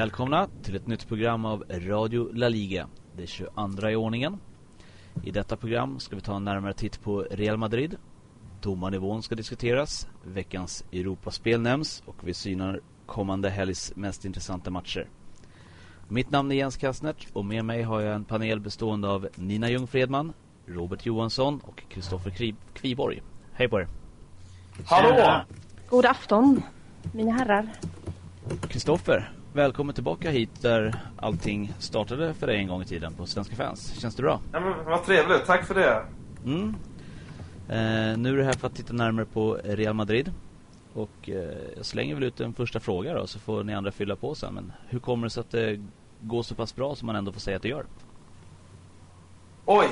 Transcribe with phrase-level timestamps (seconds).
[0.00, 2.88] Välkomna till ett nytt program av Radio La Liga.
[3.16, 4.38] Det är 22 i ordningen.
[5.24, 7.96] I detta program ska vi ta en närmare titt på Real Madrid.
[8.60, 10.08] Domarnivån ska diskuteras.
[10.24, 15.08] Veckans Europaspel nämns och vi synar kommande helgs mest intressanta matcher.
[16.08, 19.70] Mitt namn är Jens Kastnert och med mig har jag en panel bestående av Nina
[19.70, 20.32] Ljungfredman,
[20.66, 23.22] Robert Johansson och Kristoffer Kviborg.
[23.52, 23.88] Hej på er!
[24.84, 25.44] Hallå!
[25.88, 26.62] God afton,
[27.12, 27.72] mina herrar.
[28.68, 33.56] Kristoffer, välkommen tillbaka hit där allting startade för dig en gång i tiden på Svenska
[33.56, 34.00] fans.
[34.00, 34.40] Känns det bra?
[34.52, 36.02] Ja, men vad trevligt, tack för det.
[36.44, 36.74] Mm.
[37.68, 40.32] Eh, nu är du här för att titta närmare på Real Madrid.
[40.94, 44.16] Och eh, jag slänger väl ut en första fråga då, så får ni andra fylla
[44.16, 44.54] på sen.
[44.54, 45.80] Men hur kommer det sig att det
[46.20, 47.86] går så pass bra som man ändå får säga att det gör?
[49.64, 49.88] Oj,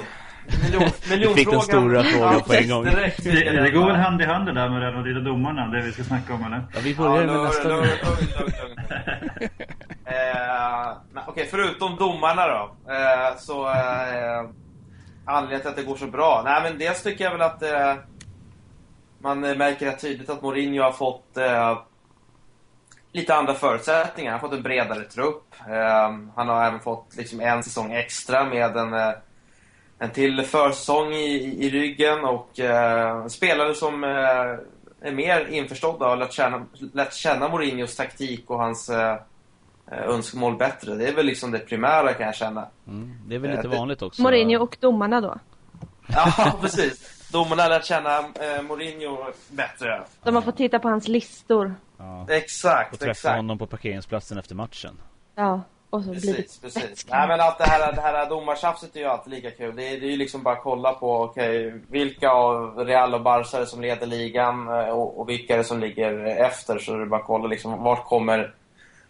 [0.62, 1.34] miljon, miljonfrågan.
[1.34, 2.84] fick den stora frågan på en gång.
[2.84, 5.82] Direkt, det, det går väl hand i hand det där med Madrid och domarna, det
[5.82, 6.62] vi ska snacka om eller?
[6.74, 7.68] Ja, vi börjar ja, med nästa.
[7.68, 8.78] Lugn, lugn, lugn, lugn.
[10.04, 10.68] eh,
[11.14, 12.92] Okej, okay, förutom domarna då.
[12.92, 14.50] Eh, så eh,
[15.24, 16.42] anledningen till att det går så bra.
[16.44, 17.94] Nej, men dels tycker jag väl att eh,
[19.18, 21.78] man märker rätt tydligt att Mourinho har fått eh,
[23.12, 24.32] lite andra förutsättningar.
[24.32, 25.54] Han har fått en bredare trupp.
[25.68, 29.12] Eh, han har även fått liksom en säsong extra med en, eh,
[29.98, 34.10] en till försäsong i, i ryggen och eh, spelare som eh,
[35.08, 39.16] är mer införstådda och lärt känna, lärt känna Mourinhos taktik och hans eh,
[39.90, 40.94] önskemål bättre.
[40.94, 42.66] Det är väl liksom det primära kan jag känna.
[42.86, 44.22] Mm, det är väl lite eh, vanligt också.
[44.22, 45.38] Mourinho och domarna då?
[46.06, 47.28] Ja, precis.
[47.32, 50.02] Domarna har lärt känna eh, Mourinho bättre.
[50.22, 51.74] De har fått titta på hans listor.
[51.96, 52.26] Ja.
[52.28, 53.36] Exakt, Och träffa exakt.
[53.36, 55.00] honom på parkeringsplatsen efter matchen.
[55.34, 57.06] Ja, och så Precis, blivit precis.
[57.10, 59.76] Nej men att det här, det här domartjafset är ju alltid lika kul.
[59.76, 63.22] Det är, det är ju liksom bara att kolla på, okay, vilka av Real och
[63.22, 66.78] Barca är det som leder ligan eh, och, och vilka är det som ligger efter.
[66.78, 68.54] Så det är bara att kolla liksom, vart kommer,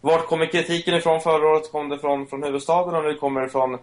[0.01, 1.73] vart kommer kritiken ifrån förra året?
[1.73, 3.79] Kom det från, från huvudstaden och nu kommer det från,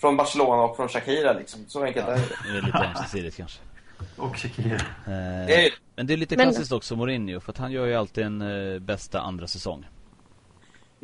[0.00, 1.60] från Barcelona och från Shakira liksom.
[1.68, 2.52] Så enkelt Ja, är det.
[2.52, 3.58] det är lite ömsesidigt kanske.
[4.16, 4.74] Och Shakira.
[4.74, 7.72] Eh, Det är ju- Men det är lite Men- klassiskt också Mourinho för att han
[7.72, 8.42] gör ju alltid en
[8.74, 9.86] eh, bästa andra säsong.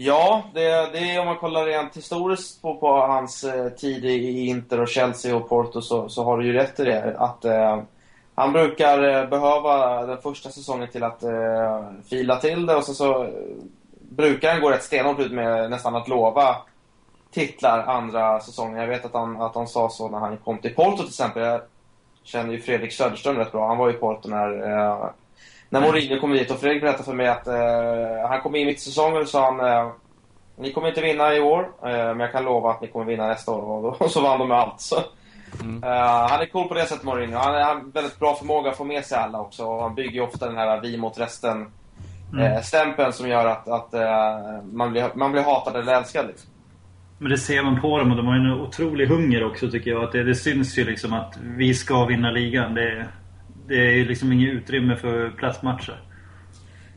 [0.00, 0.60] Ja, det,
[0.92, 4.88] det är om man kollar rent historiskt på, på hans eh, tid i Inter och
[4.88, 7.16] Chelsea och Porto så, så har du ju rätt i det.
[7.18, 7.82] Att eh,
[8.34, 12.94] han brukar eh, behöva den första säsongen till att eh, fila till det och så,
[12.94, 13.30] så eh,
[14.00, 16.56] brukar han gå rätt stenhårt ut med nästan att lova
[17.30, 18.80] titlar andra säsongen.
[18.80, 21.42] Jag vet att han, att han sa så när han kom till Porto till exempel.
[21.42, 21.60] Jag
[22.22, 23.68] känner ju Fredrik Söderström rätt bra.
[23.68, 25.10] Han var ju i Porto när eh,
[25.68, 28.76] när Mourinho kom dit och Fredrik berättade för mig att eh, han kom in mitt
[28.76, 29.92] i säsongen och sa han eh,
[30.56, 33.26] ni kommer inte vinna i år, eh, men jag kan lova att ni kommer vinna
[33.26, 33.96] nästa år.
[34.00, 34.80] Och, så vann de med allt.
[34.80, 34.96] Så.
[35.60, 37.38] Eh, han är cool på det sättet Mourinho.
[37.38, 39.80] Han har väldigt bra förmåga att få med sig alla också.
[39.80, 41.66] Han bygger ofta den här vi mot resten
[42.40, 46.26] eh, stämpeln som gör att, att eh, man, blir, man blir hatad eller älskad.
[46.26, 46.50] Liksom.
[47.18, 50.04] Men det ser man på dem och de har en otrolig hunger också tycker jag.
[50.04, 52.74] Att det, det syns ju liksom att vi ska vinna ligan.
[52.74, 53.06] Det,
[53.68, 56.02] det är ju liksom inget utrymme för plastmatcher.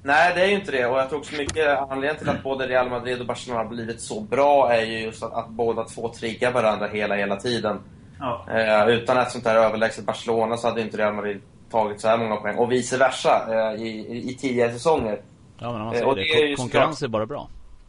[0.04, 0.86] Nej, det är ju inte det.
[0.86, 4.02] Och jag tror också mycket anledningen till att både Real Madrid och Barcelona har blivit
[4.02, 7.80] så bra är ju just att, att båda två triggar varandra hela, hela tiden.
[8.20, 8.46] Ja.
[8.50, 12.18] Eh, utan ett sånt här överlägset Barcelona så hade inte Real Madrid tagit så här
[12.18, 12.58] många poäng.
[12.58, 15.22] Och vice versa eh, i, i, tidigare säsonger.
[15.60, 17.48] Ja men man Eh, säger och det, det är konkurrens är bara bra.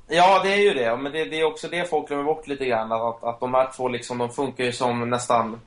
[0.09, 0.97] Ja, det är ju det.
[0.97, 2.93] Men det, det är också det folk glömmer bort lite grann.
[2.93, 5.60] Att, att de här två liksom, de funkar ju som nästan...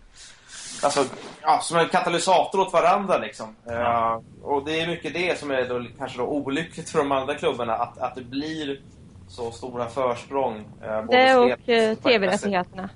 [0.83, 1.05] Alltså,
[1.41, 3.55] ja, som en katalysator åt varandra liksom.
[3.69, 7.35] Eh, och det är mycket det som är då, kanske då olyckligt för de andra
[7.35, 7.73] klubbarna.
[7.73, 8.81] Att, att det blir
[9.27, 10.63] så stora försprång.
[10.79, 12.89] både Det och eh, tv-rättigheterna.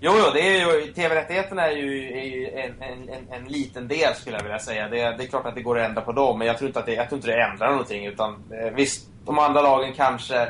[0.00, 3.88] Jo, jo, det är ju, TV-rättigheterna är ju, är ju en, en, en, en liten
[3.88, 4.88] del skulle jag vilja säga.
[4.88, 6.80] Det, det är klart att det går att ändra på dem, men jag tror inte
[6.80, 8.06] att det, jag tror inte det ändrar någonting.
[8.06, 10.48] Utan, eh, visst, de andra lagen kanske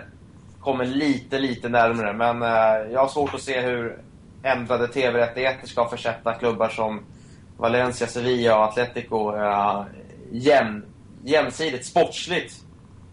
[0.61, 2.13] kommer lite, lite närmare.
[2.13, 3.99] Men eh, jag har svårt att se hur
[4.47, 7.01] ändrade TV-rättigheter ska försätta klubbar som
[7.57, 9.85] Valencia, Sevilla och Atletico eh,
[10.33, 10.85] jäm,
[11.25, 12.55] jämsidigt, sportsligt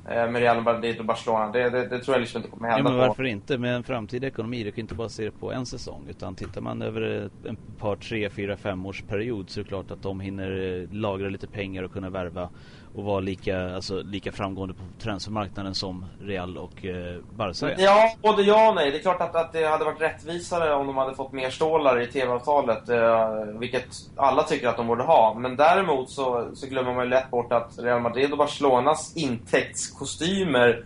[0.09, 1.51] eh, med Real Madrid och Barcelona.
[1.51, 3.07] Det, det, det tror jag liksom inte kommer Ja, hända men på.
[3.07, 3.57] varför inte?
[3.57, 6.05] Med en framtida ekonomi, du kan inte bara se det på en säsong.
[6.09, 9.91] Utan tittar man över en par, tre, fyra, fem års period så är det klart
[9.91, 12.49] att de hinner eh, lagra lite pengar och kunna värva
[12.95, 17.75] och vara lika, alltså, lika framgående på transfermarknaden som Real och eh, Barca är.
[17.79, 18.91] Ja, både ja och nej.
[18.91, 22.01] Det är klart att, att det hade varit rättvisare om de hade fått mer stålar
[22.01, 22.89] i TV-avtalet.
[22.89, 23.29] Eh,
[23.59, 25.33] vilket alla tycker att de borde ha.
[25.39, 30.85] Men däremot så, så glömmer man ju lätt bort att Real Madrid och Barcelonas intäktskostymer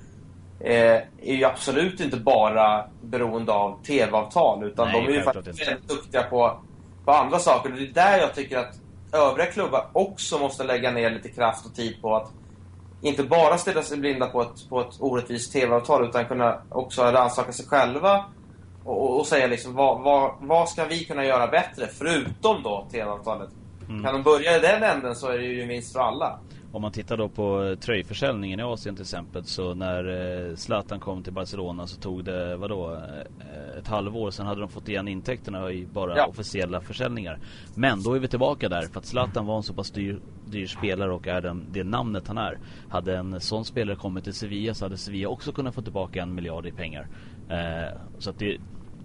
[0.59, 4.63] eh, är ju absolut inte bara beroende av TV-avtal.
[4.63, 6.59] Utan Nej, de är ju faktiskt väldigt duktiga på,
[7.05, 7.71] på andra saker.
[7.71, 8.79] Och det är där jag tycker att
[9.17, 12.31] övriga klubbar också måste lägga ner lite kraft och tid på att
[13.01, 17.51] inte bara stirra sig blinda på ett, på ett orättvist TV-avtal utan kunna också rannsaka
[17.51, 18.25] sig själva
[18.83, 23.49] och, och, säga liksom vad, vad, vad ska vi kunna göra bättre förutom då TV-avtalet.
[23.87, 26.39] Kan de börja i den änden så är det ju en vinst för alla.
[26.77, 30.03] Om man tittar då på eh, tröjförsäljningen i Asien till exempel så när
[30.49, 34.69] eh, Zlatan kom till Barcelona så tog det vadå eh, ett halvår sen hade de
[34.69, 36.25] fått igen intäkterna i bara Ja.
[36.25, 37.39] officiella försäljningar.
[37.75, 40.19] Men då är vi tillbaka där för att Zlatan var en så pass dyr,
[40.49, 42.57] dyr spelare och är den, det namnet han är.
[42.89, 46.35] Hade en sån spelare kommit till Sevilla så hade Sevilla också kunnat få tillbaka en
[46.35, 47.07] miljard i pengar.
[47.49, 48.57] Eh, så att det,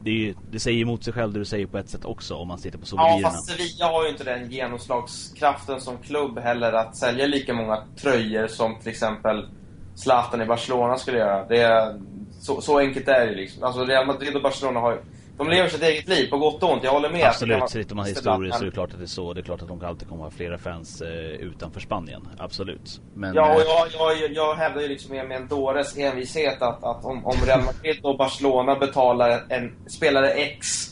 [0.02, 2.58] det, det säger emot sig själv det du säger på ett sätt också om man
[2.58, 3.30] tittar på Ja, souvenirerna.
[3.30, 8.46] fast Sevilla har ju inte den genomslagskraften som klubb heller att sälja lika många tröjor
[8.46, 9.48] som till exempel
[9.94, 11.46] Zlatan i Barcelona skulle göra.
[11.48, 12.00] Det är,
[12.40, 13.62] så, så enkelt är det liksom.
[13.62, 14.98] Alltså Real Madrid och Barcelona har ju,
[15.38, 16.84] de lever sitt eget liv på gott och ont.
[16.84, 17.24] Jag håller med.
[17.24, 19.32] Absolut, tittar man historiskt så är det klart att det är så.
[19.32, 22.28] Det är klart att de alltid kommer att ha flera fans eh, utanför Spanien.
[22.38, 23.00] Absolut.
[23.14, 23.66] Men Ja, och eh,
[23.98, 27.36] jag, jag, jag hävdar ju liksom med, med en dåres envishet att, att om, om
[27.46, 30.88] Real Madrid och Barcelona betalar en spelare X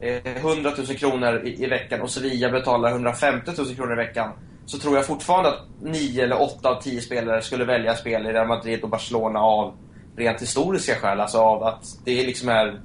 [0.00, 4.32] eh, 100 000 kronor i, i veckan och Sevilla betalar 150 000 kronor i veckan
[4.66, 8.32] så tror jag fortfarande att 9 eller 8 av 10 spelare skulle välja spel i
[8.32, 9.74] Real Madrid och Barcelona av
[10.16, 11.20] rent historiska skäl.
[11.20, 12.80] Alltså av att det liksom är,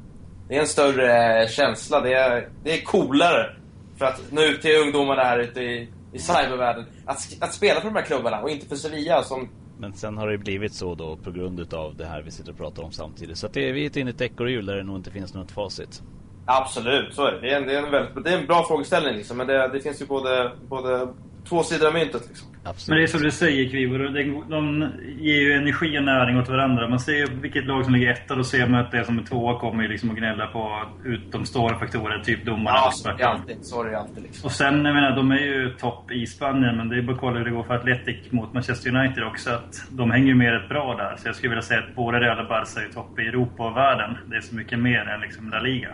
[0.47, 2.01] det är en större eh, känsla.
[2.01, 3.55] Det är, det är coolare
[3.97, 6.85] för att nå ut till ungdomarna här ute i, i cybervärlden.
[7.05, 9.49] Att, att spela för de här klubbarna och inte för Sevilla som
[9.79, 12.57] men sen har det blivit så då på grund utav det här vi sitter och
[12.57, 13.37] pratar om samtidigt.
[13.37, 15.33] Så att det är, vi är inne i ett ekorrhjul där det nog inte finns
[15.33, 16.01] något facit.
[16.45, 17.41] Absolut, så är det.
[17.41, 19.67] Det är en, det är en, väldigt, det är en bra frågeställning liksom, men det,
[19.67, 21.07] det finns ju både, både
[21.49, 22.27] två sidor av myntet.
[22.27, 22.47] Liksom.
[22.69, 22.87] Absolut.
[22.87, 26.49] Men det är som du säger Kvivo, de, de ger ju energi och näring åt
[26.49, 26.89] varandra.
[26.89, 29.23] Man ser ju vilket lag som ligger etta, då ser man att det som är
[29.23, 32.77] tvåa kommer ju liksom att gnälla på utomstående faktorer, typ domarna.
[32.77, 33.57] Ja, och så är det alltid.
[33.61, 34.45] Så är det alltid liksom.
[34.45, 37.19] Och sen, jag menar, de är ju topp i Spanien, men det är bara att
[37.19, 39.49] kolla hur det går för Atletic mot Manchester United också.
[39.49, 41.15] Att de hänger ju med rätt bra där.
[41.17, 43.77] Så jag skulle vilja säga att både Real och Barca är topp i Europa och
[43.77, 44.17] världen.
[44.25, 45.89] Det är så mycket mer än liksom La Liga.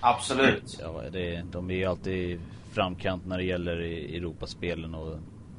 [0.00, 0.78] Absolut.
[0.82, 2.40] Ja, det, de är ju alltid
[2.72, 5.18] framkant när det gäller i Europaspelen och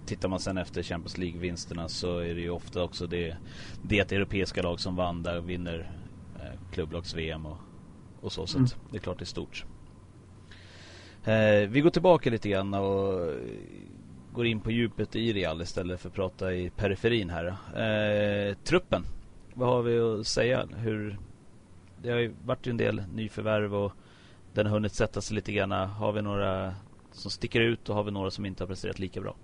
[0.09, 3.37] tittar man sen efter Champions League-vinsterna så är det ju ofta också det,
[3.83, 5.91] det europeiska lag som vann där vinner
[6.35, 7.57] eh, klubblags-VM och,
[8.21, 8.47] och så.
[8.47, 8.69] Så Mm.
[8.91, 9.65] det är klart det är stort.
[11.25, 13.33] Eh, vi går tillbaka lite grann och
[14.33, 17.45] går in på djupet i Real istället för att prata i periferin här.
[17.75, 19.03] Eh, truppen,
[19.53, 20.67] vad har vi att säga?
[20.77, 21.17] Hur,
[22.01, 23.91] det har ju varit en del nyförvärv och
[24.53, 25.71] den har hunnit sätta sig lite grann.
[25.71, 26.75] Har vi några
[27.11, 29.35] som sticker ut och har vi några som inte har presterat lika bra?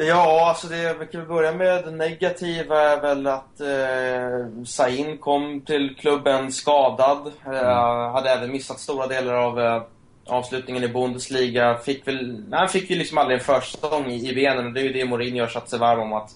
[0.00, 5.60] Ja, alltså det vi kan börja med det negativa är väl att eh, Sain kom
[5.60, 7.32] till klubben skadad.
[7.46, 9.82] Eh, hade även missat stora delar av eh,
[10.26, 11.78] avslutningen i Bundesliga.
[11.78, 14.80] Fick väl, nej, han fick ju liksom aldrig en försäsong i, i benen och det
[14.80, 16.30] är ju det Mourinho har satt sig varm om att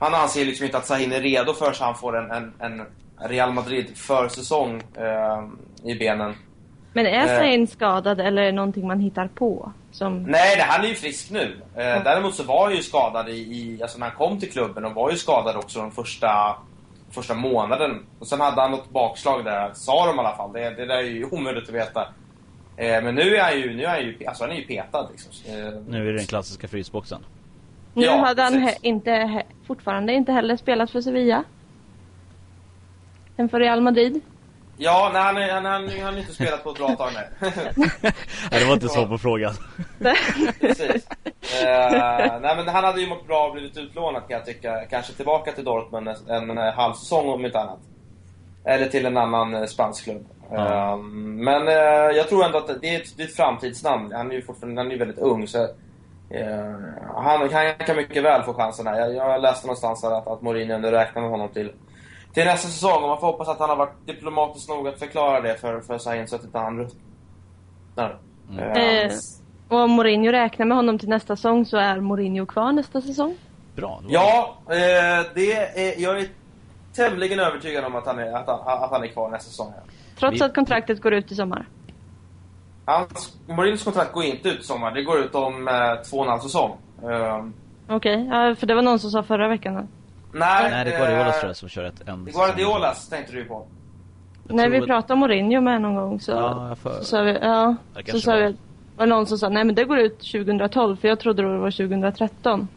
[0.00, 2.86] han anser liksom inte att Sahin är redo för så han får en, en, en
[3.28, 5.48] Real Madrid försäsong eh,
[5.90, 6.34] i benen.
[6.96, 7.26] Men är Eh.
[7.38, 9.72] Zayn skadad eller är det någonting man hittar på?
[9.92, 10.22] Som...
[10.22, 11.56] Nej, nej, han är ju frisk nu.
[11.74, 14.84] Eh, däremot så var han ju skadad i, i, alltså när han kom till klubben
[14.84, 16.56] och var ju skadad också den första,
[17.10, 18.06] första månaden.
[18.18, 20.52] Och sen hade han något bakslag där, sa de i alla fall.
[20.52, 22.00] Det, det där är ju omöjligt att veta.
[22.76, 25.08] Eh, men nu är han ju, nu är han ju, alltså han är ju petad
[25.10, 25.32] liksom.
[25.54, 27.24] Eh, Nu är det den klassiska frysboxen.
[27.94, 31.44] Nu Ja, hade han he- inte, he- fortfarande inte heller spelat för Sevilla.
[33.36, 34.20] Än för Real Madrid.
[34.76, 37.28] Ja, nej, han, han, han, han har inte spelat på ett bra tag nej.
[38.50, 39.54] Nej, det var inte svar på frågan.
[40.60, 41.08] Precis.
[41.62, 44.84] Eh, nej men han hade ju mått bra och blivit utlånad kan jag tycka.
[44.90, 47.80] Kanske tillbaka till Dortmund en, en, halv säsong om inte annat.
[48.64, 50.26] Eller till en annan eh, spansk klubb.
[50.50, 50.92] Ja.
[50.92, 54.12] Eh, men eh, jag tror ändå att det är ett, det är ett framtidsnamn.
[54.12, 55.62] Han är ju fortfarande han är väldigt ung så
[56.30, 56.74] eh,
[57.14, 58.98] han, han kan mycket väl få chansen här.
[59.00, 61.72] Jag, jag läste någonstans här att, att Mourinho nu räknar med honom till
[62.34, 65.40] till nästa säsong och man får hoppas att han har varit diplomatisk nog att förklara
[65.40, 68.18] det för, för Sahin så att inte han ruttnar.
[68.58, 69.12] Eh,
[69.68, 73.36] och om Mourinho räknar med honom till nästa säsong så är Mourinho kvar nästa säsong.
[73.76, 74.02] Bra.
[74.08, 76.28] Ja, eh, det är, jag är
[76.94, 79.72] tämligen övertygad om att han är, att han, att han är kvar nästa säsong.
[79.76, 79.82] ja.
[80.18, 81.66] Trots Vi- att kontraktet går ut i sommar.
[82.84, 84.90] Hans, Mourinhos kontrakt går inte ut i sommar.
[84.90, 85.74] Det går ut om eh,
[86.10, 86.76] två och en halv säsong.
[87.02, 87.44] Eh,
[87.88, 89.88] Okej, ja, för det var någon som sa förra veckan.
[90.34, 93.44] Nej, Nej, det är eh, Guardiolas tror jag som kör ett en Guardiolas tänkte du
[93.44, 93.66] på.
[94.48, 97.76] När vi pratade om Mourinho med någon gång så, Ja, för- så sa vi, ja,
[98.10, 98.38] så sa var.
[98.40, 98.56] vi,
[98.96, 101.70] var någon som sa nej men det går ut 2012 för jag trodde det var
[101.70, 102.68] 2013.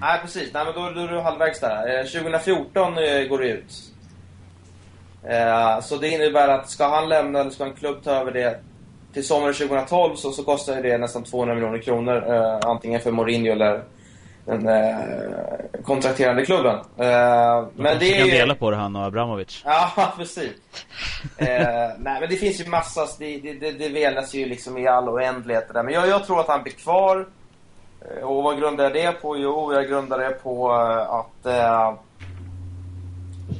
[0.00, 0.50] Nej, precis.
[0.54, 1.98] Nej, men då, då är du halvvägs där.
[1.98, 3.72] Eh, 2014 eh, går det ut.
[5.22, 8.60] Eh, så det innebär att ska han lämna eller ska en klubb ta över det
[9.12, 12.34] till sommaren 2012 så, så kostar det nästan 200 miljoner kronor.
[12.34, 13.82] Eh, antingen för Mourinho eller,
[14.46, 14.96] den eh,
[15.84, 16.74] kontrakterande klubben.
[16.96, 19.62] Eh, men det kan dela på det han och Abramovic.
[19.64, 20.50] Ja, precis.
[21.36, 21.46] eh,
[21.98, 25.74] nej, men det finns ju massa, det, det, det, velas ju liksom i all oändlighet
[25.74, 25.82] där.
[25.82, 27.26] Men jag, jag tror att han blir kvar.
[28.00, 29.36] Eh, Och vad grundar jag det på?
[29.36, 31.46] Jo, jag grundar det på eh, att...
[31.46, 31.94] Eh,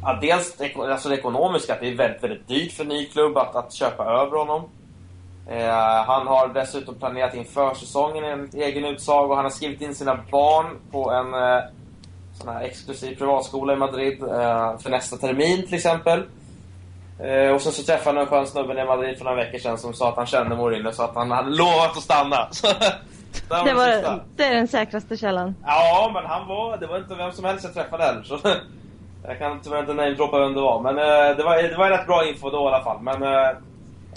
[0.03, 3.37] att dels alltså det ekonomiska, att det är väldigt, väldigt dyrt för en ny klubb
[3.37, 4.69] att, att köpa över honom.
[5.51, 9.35] Eh, han har dessutom planerat in försäsongen enligt egen utsago.
[9.35, 11.65] Han har skrivit in sina barn på en eh,
[12.35, 16.23] sån här exklusiv privatskola i Madrid eh, för nästa termin till exempel.
[17.55, 19.95] Och sen så träffade han en skön snubbe i Madrid för några veckor sedan som
[19.95, 22.37] sa att han kände Mourinho så att han hade lovat att stanna.
[23.49, 25.55] Där Det, var, det är den säkraste källan.
[25.67, 26.77] Ja, men han var...
[26.77, 28.23] Det var inte vem som helst jag träffade heller.
[28.23, 28.39] Så
[29.27, 30.81] jag kan tyvärr inte namedroppa vem det var.
[30.81, 30.97] Men
[31.37, 33.03] det, var, det var rätt bra info då i alla fall.
[33.03, 33.23] Men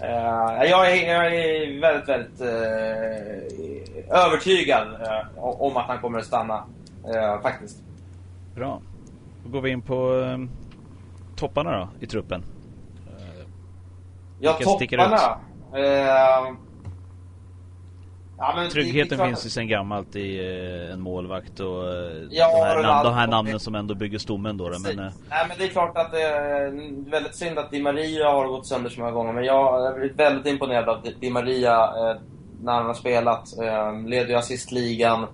[0.03, 6.25] eh, jag, är, jag är väldigt, väldigt eh, övertygad eh, om att han kommer att
[6.25, 6.63] stanna.
[7.41, 7.83] Faktiskt.
[8.55, 8.81] Bra.
[9.43, 10.37] Då går vi in på eh,
[11.35, 12.43] topparna då i truppen.
[14.39, 15.39] Ja, Vilka sticker topparna.
[18.39, 22.61] Ja, Tryggheten klart finns ju sen gammalt i eh, en målvakt och eh, Ja, de,
[22.63, 23.09] här, nam- Ronaldo.
[23.09, 24.67] de här namnen som ändå bygger stommen då.
[24.67, 24.95] Precis.
[24.95, 26.71] men, eh, Nej, men det är klart att det är
[27.11, 29.33] väldigt synd att Di Maria har gått sönder så många gånger.
[29.33, 31.89] Men jag har blivit väldigt imponerad av Di- Maria
[32.63, 33.43] när han har spelat.
[34.07, 35.25] Leder ju assistligan.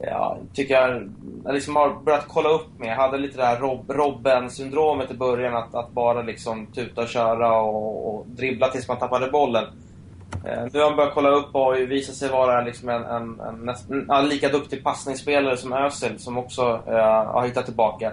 [0.00, 1.10] Ja, tycker jag,
[1.44, 2.88] jag liksom har börjat kolla upp med.
[2.88, 5.56] Jag hade lite det här Rob, Robben-syndromet i början.
[5.56, 9.64] Att, att bara liksom tuta och köra och, och dribbla tills man tappade bollen.
[10.44, 13.68] Eh, nu har han börjat kolla upp och visat sig vara liksom en, en, en,
[13.68, 18.12] en, mm, lika duktig passningsspelare som Özil som också eh, har hittat tillbaka.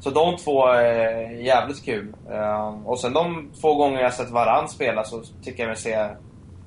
[0.00, 2.14] Så de två är jävligt kul.
[2.30, 6.08] Eh, och sen de två gånger jag sett Varann spela så tycker jag mig se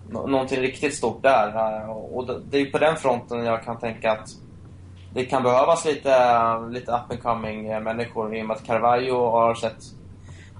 [0.10, 1.48] nå- någonting riktigt stort där.
[1.48, 4.29] Eh, och det, är på den fronten jag kan tänka att
[5.13, 6.13] det kan behövas lite,
[6.70, 8.34] lite up-and-coming-människor.
[8.34, 9.84] Eh, i och med att Carvalho har sett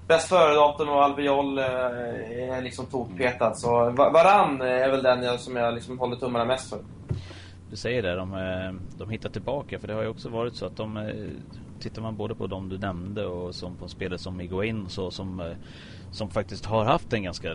[0.10, 3.56] bäst före-datum och Albiol eh, är liksom tokpetad.
[3.56, 6.80] Så Varann är väl den jag, som jag liksom håller tummarna mest för.
[7.70, 9.80] Du säger det, de, eh, de hittar tillbaka.
[9.80, 10.98] För det har ju också varit så att de...
[10.98, 11.14] Eh,
[11.80, 15.12] tittar man både på de du nämnde och som på spelare som Iguain och så
[15.12, 15.56] som, eh,
[16.12, 17.52] som faktiskt har haft en ganska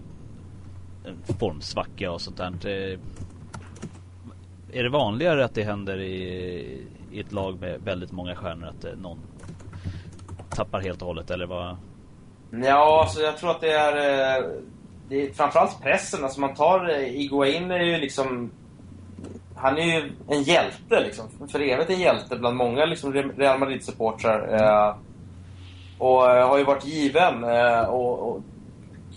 [1.05, 2.99] en formsvacka och sånt där.
[4.73, 8.99] Är det vanligare att det händer i, i ett lag med väldigt många stjärnor att
[8.99, 9.19] någon
[10.51, 11.77] tappar helt och hållet eller vad?
[12.63, 13.97] Ja, alltså jag tror att det är...
[14.39, 14.45] Eh,
[15.09, 16.25] det är framförallt pressen.
[16.25, 16.89] Alltså man tar...
[16.91, 18.51] Eh, Iguain är ju liksom...
[19.57, 21.49] Han är ju en hjälte liksom.
[21.53, 24.55] För evigt en hjälte bland många liksom Real Madrid-supportrar.
[24.55, 24.95] Eh,
[25.99, 27.45] och eh, har ju varit given.
[27.45, 28.41] Eh, och, och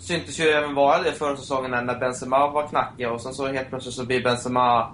[0.00, 3.08] syntes ju även vara det förra säsongen när- när Benzema var knackig.
[3.12, 4.90] Och sen så helt plötsligt så blir Benzema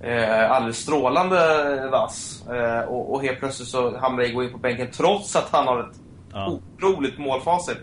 [0.00, 2.44] eh, alldeles strålande vass.
[2.48, 5.96] Eh, och, och helt plötsligt så hamnar Iguain på bänken trots att han har ett
[6.32, 6.58] Ja.
[6.76, 7.78] otroligt målfacit.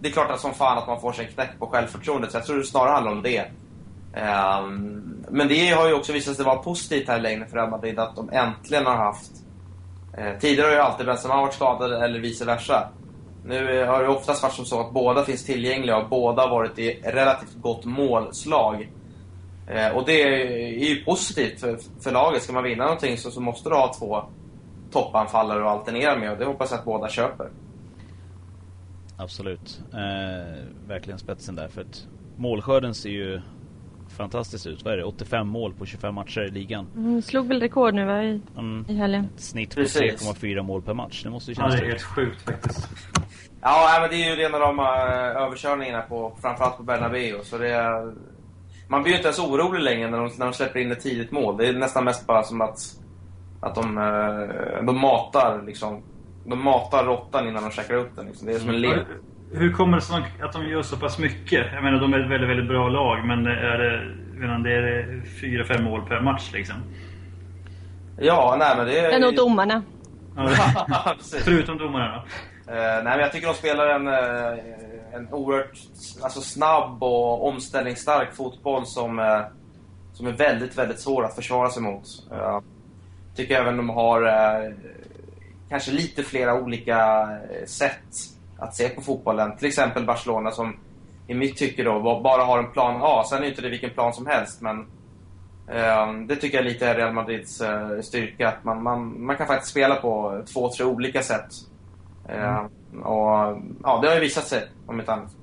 [0.00, 2.36] Det är klart att som fan att man får sig en knäck på självförtroendet, så
[2.36, 3.44] jag tror det snarare handlar om det.
[4.16, 7.98] Um, men det har ju också visat sig vara positivt här länge för Real Madrid
[7.98, 9.30] att de äntligen har haft...
[10.18, 12.88] Eh, tidigare har ju alltid Benzema varit skadad eller vice versa.
[13.44, 16.50] Nu eh, har det oftast varit som så att båda finns tillgängliga och båda har
[16.50, 18.88] varit i relativt gott målslag.
[19.68, 22.42] Eh, och det är ju positivt för, för laget.
[22.42, 24.22] Ska man vinna någonting så, så måste du ha två
[24.92, 27.50] toppanfallare att alternera med och det hoppas jag att båda köper.
[29.16, 29.80] Absolut.
[29.92, 31.68] Eh, verkligen spetsen där.
[31.68, 32.06] För att
[32.36, 33.40] målskörden ser ju
[34.16, 34.84] fantastiskt ut.
[34.84, 35.04] Vad är det?
[35.04, 36.86] 85 mål på 25 matcher i ligan.
[36.96, 38.84] Mm, slog väl rekord nu va, i, Mm.
[38.88, 39.28] i helgen.
[39.34, 40.28] Ett snitt på Precis.
[40.28, 41.22] 3,4 mål per match.
[41.22, 42.88] Det måste ju Ja, kännas det är helt sjukt faktiskt.
[43.60, 47.38] Ja, men det är ju rena rama eh, överkörningarna på, framförallt på Bernabéu.
[47.44, 48.14] Så det är,
[48.88, 51.30] man blir ju inte ens orolig längre när de, när de släpper in ett tidigt
[51.32, 51.56] mål.
[51.56, 52.78] Det är nästan mest bara som att,
[53.60, 56.02] att de, eh, de matar liksom.
[56.44, 58.26] De matar råttan innan de käkar upp den.
[58.26, 58.46] Liksom.
[58.46, 58.98] Det är som en lek.
[59.52, 61.66] Hur kommer det sig att de gör så pass mycket?
[61.72, 65.22] Jag menar, de är ett väldigt, väldigt bra lag, men är det, menar, det är
[65.40, 66.76] fyra, fem mål per match liksom.
[68.18, 69.08] Ja, nej men det är...
[69.08, 69.82] Det är nog domarna.
[70.36, 71.14] Ja.
[71.44, 72.22] Förutom domarna då.
[72.72, 74.64] Eh, nej, men jag tycker de spelar en, eh,
[75.14, 75.78] en oerhört
[76.22, 79.40] alltså, snabb och omställningsstark fotboll som, eh,
[80.12, 82.06] som är väldigt, väldigt svår att försvara sig mot.
[82.32, 82.60] Uh,
[83.36, 84.22] tycker även de har
[85.74, 88.04] kanske lite flera olika eh, sätt
[88.58, 89.56] att se på fotbollen.
[89.56, 90.76] Till exempel Barcelona som
[91.26, 93.24] i mitt tycke då ba- bara har en plan A.
[93.30, 94.78] Sen är inte det vilken plan som helst, men
[95.68, 98.48] eh, det tycker jag lite är Real Madrids eh, styrka.
[98.48, 101.48] Att man, man, man kan faktiskt spela på två, tre olika sätt.
[102.28, 102.64] Eh,
[103.02, 105.36] och ja, det har ju visat sig, om inte annat.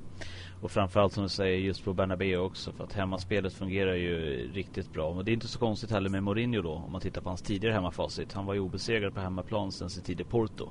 [0.62, 4.94] Och framförallt som du säger just på Bernabéu också för att hemmaspelet fungerar ju riktigt
[4.94, 5.14] bra.
[5.14, 7.42] Men det är inte så konstigt heller med Mourinho då om man tittar på hans
[7.42, 8.34] tidigare hemmafacit.
[8.34, 10.70] Han var ju obesegrad på hemmaplan sen sin tid i Porto.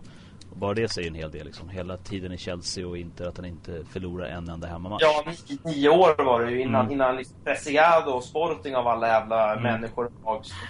[0.51, 1.69] Och bara det säger en hel del liksom.
[1.69, 5.03] Hela tiden i Chelsea och inte att han inte förlorar en enda hemmamatch.
[5.03, 5.25] Ja,
[5.65, 6.93] nio, år var det ju innan, mm.
[6.93, 9.63] innan liksom Preciado och Sporting av alla jävla mm.
[9.63, 10.11] människor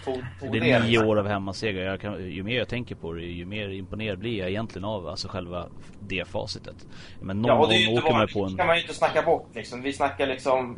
[0.05, 0.71] tog, tog det.
[0.71, 1.09] är nio liksom.
[1.09, 1.97] år av hemmasegrar.
[1.97, 5.29] Kan, ju mer jag tänker på det, ju mer imponerad blir jag egentligen av alltså
[5.29, 5.67] själva
[6.01, 6.87] det facitet.
[7.21, 8.57] Men någon ja, det gång åker man på en...
[8.57, 9.83] kan man ju inte snacka bort liksom.
[9.83, 10.77] Vi snackar liksom,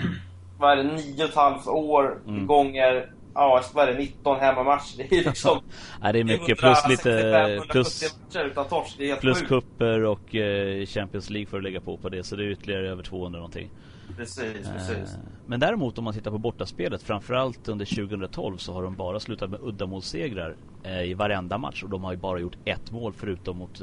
[0.59, 2.47] vad är det, nio och ett halvt år mm.
[2.47, 4.97] gånger ja, vad är det, 19 hemmamatcher.
[4.97, 5.61] Det är liksom...
[6.03, 6.59] Nej, det är mycket.
[6.59, 7.63] Plus lite...
[7.69, 8.95] Plus, utan torsk.
[8.99, 12.25] Det är plus kupper och eh, Champions League för att lägga på på det.
[12.25, 13.71] Så det är ytterligare över 200 någonting.
[14.17, 15.17] Precis, eh, precis.
[15.47, 19.51] Men däremot om man tittar på bortaspelet, framförallt under 2012 så har de bara slutat
[19.51, 21.83] med uddamålssegrar eh, i varenda match.
[21.83, 23.81] Och de har ju bara gjort ett mål förutom mot,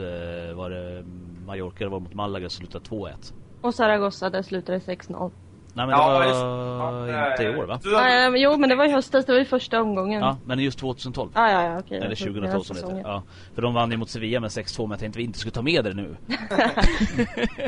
[0.56, 1.06] var det
[1.46, 3.34] Mallorca, det var mot Malaga, slutade 2-1.
[3.62, 5.32] Och Zaragoza, där slutade 6-0.
[5.73, 7.79] Nej men ja, det var ja, inte i år va?
[7.83, 10.21] Ja, jo men det var i höstas, det var i första omgången.
[10.21, 11.31] Ja, men just 2012.
[11.35, 11.97] Ja, ja, ja okej.
[11.97, 13.09] Eller 2012 som det heter.
[13.09, 13.23] Ja.
[13.55, 15.51] För de vann ju mot Sevilla med 6-2 men jag tänkte att vi inte skulle
[15.51, 16.15] ta med det nu.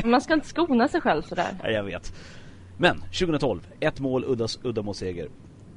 [0.10, 1.50] Man ska inte skona sig själv sådär.
[1.64, 2.14] Ja, jag vet.
[2.78, 5.28] Men 2012, ett mål, uddas, uddamålsseger.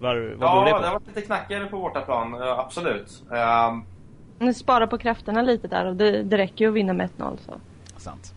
[0.01, 0.77] Var, vad ja, det på?
[0.77, 3.23] Ja, det var lite knackigare på bortaplan, absolut.
[4.41, 4.55] Um...
[4.55, 7.53] Spara på krafterna lite där och det, det räcker ju att vinna med 1-0 så.
[7.97, 8.34] Sant.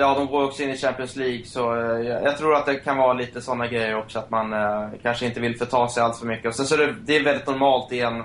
[0.00, 2.96] Ja, de går också in i Champions League så eh, jag tror att det kan
[2.96, 6.26] vara lite sådana grejer också att man eh, kanske inte vill förta sig allt för
[6.26, 6.46] mycket.
[6.46, 8.22] Och sen så är det, det är väldigt normalt i en,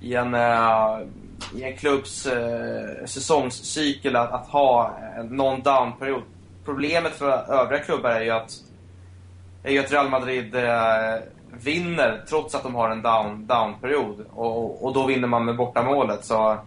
[0.00, 0.98] i en, eh,
[1.54, 4.98] i en klubbs eh, säsongscykel att, att ha
[5.30, 6.22] någon down-period.
[6.64, 8.52] Problemet för övriga klubbar är ju att,
[9.62, 11.14] är ju att Real Madrid eh,
[11.50, 13.74] vinner trots att de har en down, Down
[14.34, 16.24] Och, och då vinner man med bortamålet.
[16.24, 16.58] Så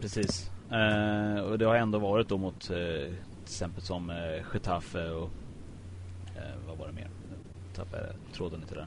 [0.00, 0.50] Precis.
[0.70, 5.30] Eh, och det har ändå varit då mot eh, till exempel som eh, Getafe och
[6.36, 7.08] eh, vad var det mer?
[7.30, 7.36] Nu
[7.76, 8.86] tappade jag tråden lite där.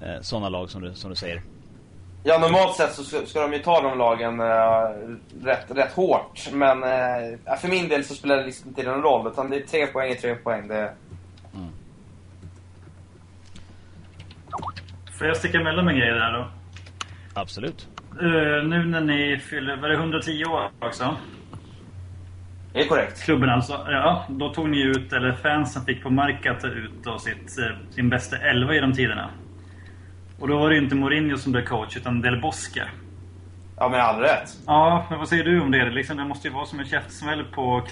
[0.00, 1.42] Eh, sådana lag som du, som du säger.
[2.24, 4.46] Ja, normalt sett så ska, ska de ju ta de lagen äh,
[5.44, 6.48] rätt, rätt hårt.
[6.52, 9.32] Men äh, för min del så spelar det liksom inte någon roll.
[9.32, 10.68] Utan det är tre poäng är tre poäng.
[10.68, 10.94] Det...
[11.54, 11.68] Mm.
[15.18, 16.48] Får jag sticka emellan med grejer där då?
[17.34, 17.88] Absolut.
[18.22, 21.16] Uh, nu när ni fyller, var det 110 år också?
[22.72, 23.22] Det är korrekt.
[23.22, 23.72] Klubben alltså.
[23.72, 27.76] Ja, då tog ni ut, eller fansen fick på Marca ta ut då sitt, eh,
[27.90, 29.30] sin bästa elva genom tiderna.
[30.38, 32.88] Och då var det inte Mourinho som blev coach, utan Del Bosque.
[33.76, 34.48] Ja, med all rätt.
[34.66, 35.90] Ja, men vad säger du om det?
[35.90, 37.82] Liksom, det måste ju vara som en käftsmäll på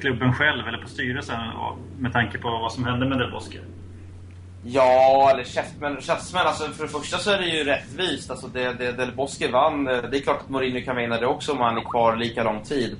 [0.00, 1.38] klubben själv, eller på styrelsen,
[1.98, 3.60] med tanke på vad som hände med Del Bosque.
[4.64, 6.02] Ja, eller käftsmäll.
[6.02, 8.30] käftsmäll alltså, för det första så är det ju rättvist.
[8.30, 9.84] Alltså, det, det, Del Bosque vann.
[9.84, 12.62] Det är klart att Mourinho kan vinna det också om han är kvar lika lång
[12.62, 12.96] tid.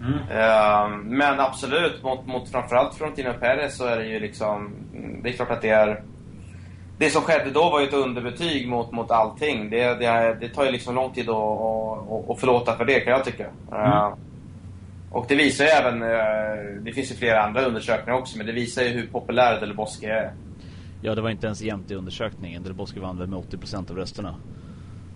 [0.00, 0.12] Mm.
[0.14, 4.72] Uh, men absolut, mot, mot framförallt Frontino Perez så är det ju liksom...
[5.22, 6.02] Det är klart att det är...
[6.98, 9.70] Det som skedde då var ju ett underbetyg mot, mot allting.
[9.70, 13.12] Det, det, det tar ju liksom lång tid att, att, att förlåta för det kan
[13.12, 13.46] jag tycka.
[13.72, 13.82] Mm.
[13.82, 14.14] Uh,
[15.12, 16.02] och det visar ju även...
[16.02, 19.74] Uh, det finns ju flera andra undersökningar också, men det visar ju hur populär Del
[19.74, 20.32] Bosque är.
[21.00, 22.62] Ja, det var inte ens jämnt i undersökningen.
[22.62, 24.34] Del vann väl med 80% av rösterna.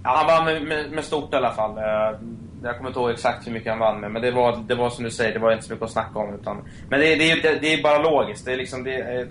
[0.03, 1.79] Ja, han vann med, med, med, stort i alla fall.
[1.79, 2.18] Eh,
[2.62, 4.90] jag kommer inte ihåg exakt hur mycket han vann med, men det var, det var
[4.90, 6.35] som du säger, det var inte så mycket att snacka om.
[6.35, 6.57] Utan,
[6.88, 8.45] men det, det, det, det är bara logiskt.
[8.45, 9.29] Det är, liksom, det, är,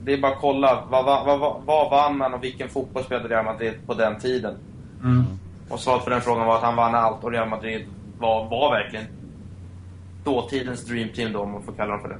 [0.00, 0.84] det är bara att kolla.
[0.90, 4.54] Vad, vad, vad, vad vann han och vilken fotboll spelade Real Madrid på den tiden?
[5.02, 5.24] Mm.
[5.68, 7.86] Och svaret på den frågan var att han vann allt och Real Madrid
[8.18, 9.04] var, var verkligen
[10.24, 12.18] dåtidens Dream Team då, om man får kalla dem för det.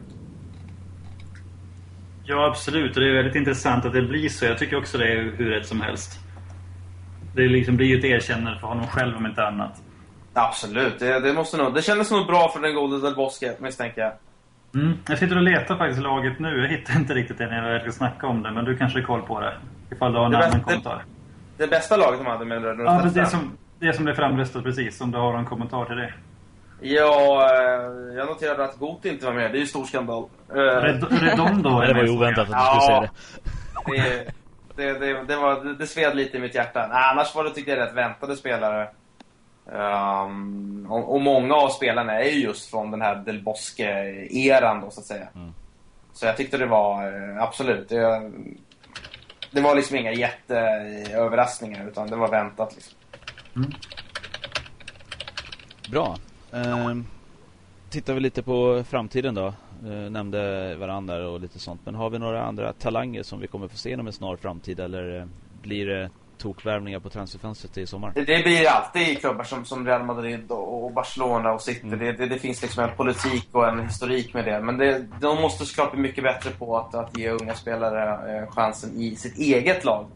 [2.30, 2.96] Ja, absolut.
[2.96, 4.44] Och det är väldigt intressant att det blir så.
[4.44, 6.20] Jag tycker också det är hur rätt som helst.
[7.34, 9.82] Det liksom blir ju ett erkännande för honom själv om inte annat.
[10.32, 10.98] Absolut.
[10.98, 14.12] Det, det, måste nog, det kändes nog bra för den gode Del Bosque, misstänker jag.
[14.74, 14.98] Mm.
[15.08, 16.60] Jag sitter och letar faktiskt laget nu.
[16.60, 18.52] Jag hittar inte riktigt det när jag ska snacka om det.
[18.52, 19.54] Men du kanske har koll på det.
[19.90, 21.04] Ifall du har en annan bästa, kommentar.
[21.56, 24.14] Det, det, bästa laget de hade med det, Ja, det, det, som, det som blev
[24.14, 25.00] framröstat precis.
[25.00, 26.12] Om du har en kommentar till det.
[26.80, 29.52] Ja, eh, jag noterade att Got inte var med.
[29.52, 30.24] Det är ju stor skandal.
[30.48, 33.10] Eh, Redondo Det var ju oväntat att du skulle säga det.
[34.76, 36.86] Det, det, det, var, det sved lite i mitt hjärta.
[36.92, 38.88] Nej, annars var det tyckte jag rätt väntade spelare.
[39.72, 44.90] Um, och, och, många av spelarna är ju just från den här Del Bosque-eran då,
[44.90, 45.28] så att säga.
[45.34, 45.52] Mm.
[46.12, 47.88] Så jag tyckte det var, eh, absolut.
[47.88, 48.30] Det,
[49.50, 52.98] det var liksom inga jätteöverraskningar, utan det var väntat liksom.
[53.56, 53.70] Mm.
[55.90, 56.16] Bra.
[56.52, 56.96] Eh,
[57.90, 59.46] tittar vi lite på framtiden då.
[59.84, 61.80] Eh, nämnde varandra och lite sånt.
[61.84, 64.80] Men har vi några andra talanger som vi kommer få se inom en snar framtid?
[64.80, 65.26] Eller eh,
[65.62, 68.12] blir det tokvärvningar på transferfönstret i sommar.
[68.14, 71.86] Det, blir alltid i klubbar som, som Real Madrid och, Barcelona och City.
[71.86, 71.98] Mm.
[71.98, 74.60] Det, det, det finns liksom en politik och en historik med det.
[74.60, 78.50] Men det, de måste såklart bli mycket bättre på att, att ge unga spelare eh,
[78.50, 80.06] chansen i sitt eget lag.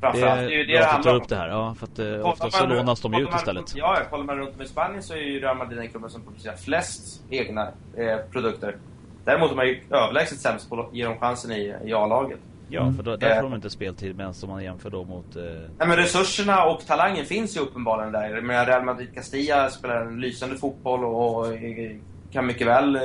[0.00, 0.40] Framförallt.
[0.40, 1.18] det är ju det det handlar om.
[1.20, 1.48] upp det här.
[1.48, 3.72] Ja, för att eh, ofta så lånas de ju ut istället.
[3.76, 6.22] Ja, kollar man runt om i Spanien så är ju Real Madrid den klubben som
[6.22, 7.62] producerar flest egna
[7.96, 8.76] eh, produkter.
[9.24, 12.38] Däremot är man ju överlägset sämst på att ge dem chansen i, i A-laget.
[12.68, 13.34] Ja, för då, där Eh.
[13.36, 15.36] får de inte speltid medan om man jämför då mot...
[15.36, 15.42] Eh,
[15.78, 18.40] Nej, men resurserna och talangen finns ju uppenbarligen där.
[18.40, 21.96] Men Real Madrid Castilla spelar en lysande fotboll och, och eh,
[22.32, 23.02] kan mycket väl eh,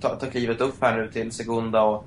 [0.00, 1.82] ta, ta klivet upp här nu till Segunda.
[1.82, 2.04] Och,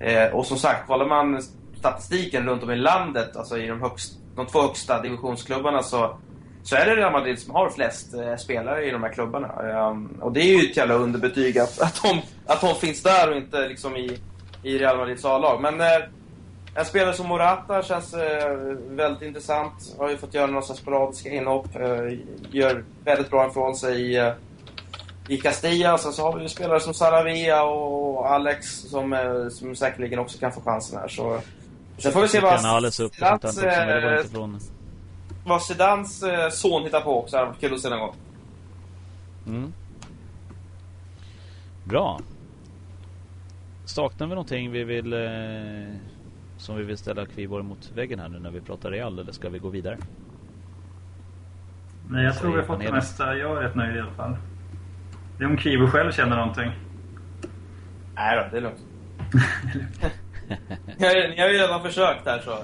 [0.00, 1.40] eh, och som sagt, kollar man
[1.80, 6.16] statistiken runt om i landet, alltså i de, högst, de två högsta divisionsklubbarna så,
[6.62, 9.48] så är det Real Madrid som har flest eh, spelare i de här klubbarna.
[9.90, 13.30] Um, och det är ju ett jävla underbetyg att, att, de, att de finns där
[13.30, 14.18] och inte liksom i,
[14.62, 15.60] i Real Madrids A-lag.
[15.60, 15.86] Men eh,
[16.74, 18.56] en spelare som Morata känns eh,
[18.88, 19.94] väldigt intressant.
[19.98, 21.76] Har ju fått göra några sporadiska inhopp.
[21.76, 22.18] Eh,
[22.50, 24.32] gör väldigt bra ifrån sig i, eh,
[25.28, 25.98] i Castilla.
[25.98, 30.38] Sen så har vi ju spelare som Saravia och Alex som, eh, som säkerligen också
[30.38, 31.08] kan få chansen här.
[31.08, 31.40] Så,
[32.02, 34.18] sen får vi se vad Canales upp och sånt där också, men det var eh,
[34.18, 34.58] inte från...
[35.44, 37.36] vad Zidans eh, son hittar på också.
[37.36, 38.14] Det hade varit kul att se någon gång.
[39.46, 39.72] Mm.
[41.84, 42.20] Bra.
[43.84, 45.12] Saknar vi någonting vi vill...
[45.12, 45.96] Eh,
[46.60, 49.48] som vi vill ställa Kviborg mot väggen här nu när vi pratar Real, eller ska
[49.48, 49.98] vi gå vidare?
[52.08, 53.36] Nej, jag tror vi har fått det mesta.
[53.36, 54.36] Jag är rätt nöjd i alla fall.
[55.38, 56.72] Det är om Kivo själv känner någonting.
[58.14, 58.84] Nej då, det är lugnt.
[60.98, 62.50] ni, har, ni har ju redan försökt här så.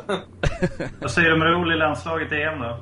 [1.01, 2.79] Vad säger du om Raoul i landslaget i EM då?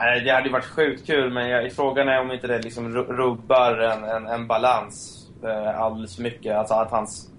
[0.00, 2.96] Nej, det hade ju varit sjukt kul, men jag, frågan är om inte det liksom
[2.96, 6.56] ru- rubbar en, en, en balans uh, alldeles för mycket.
[6.56, 7.30] Alltså att hans,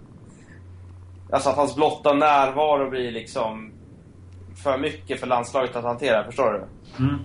[1.31, 3.71] alltså att hans blotta närvaro blir liksom
[4.63, 6.23] för mycket för landslaget att hantera.
[6.23, 6.63] Förstår du?
[7.03, 7.19] Mm.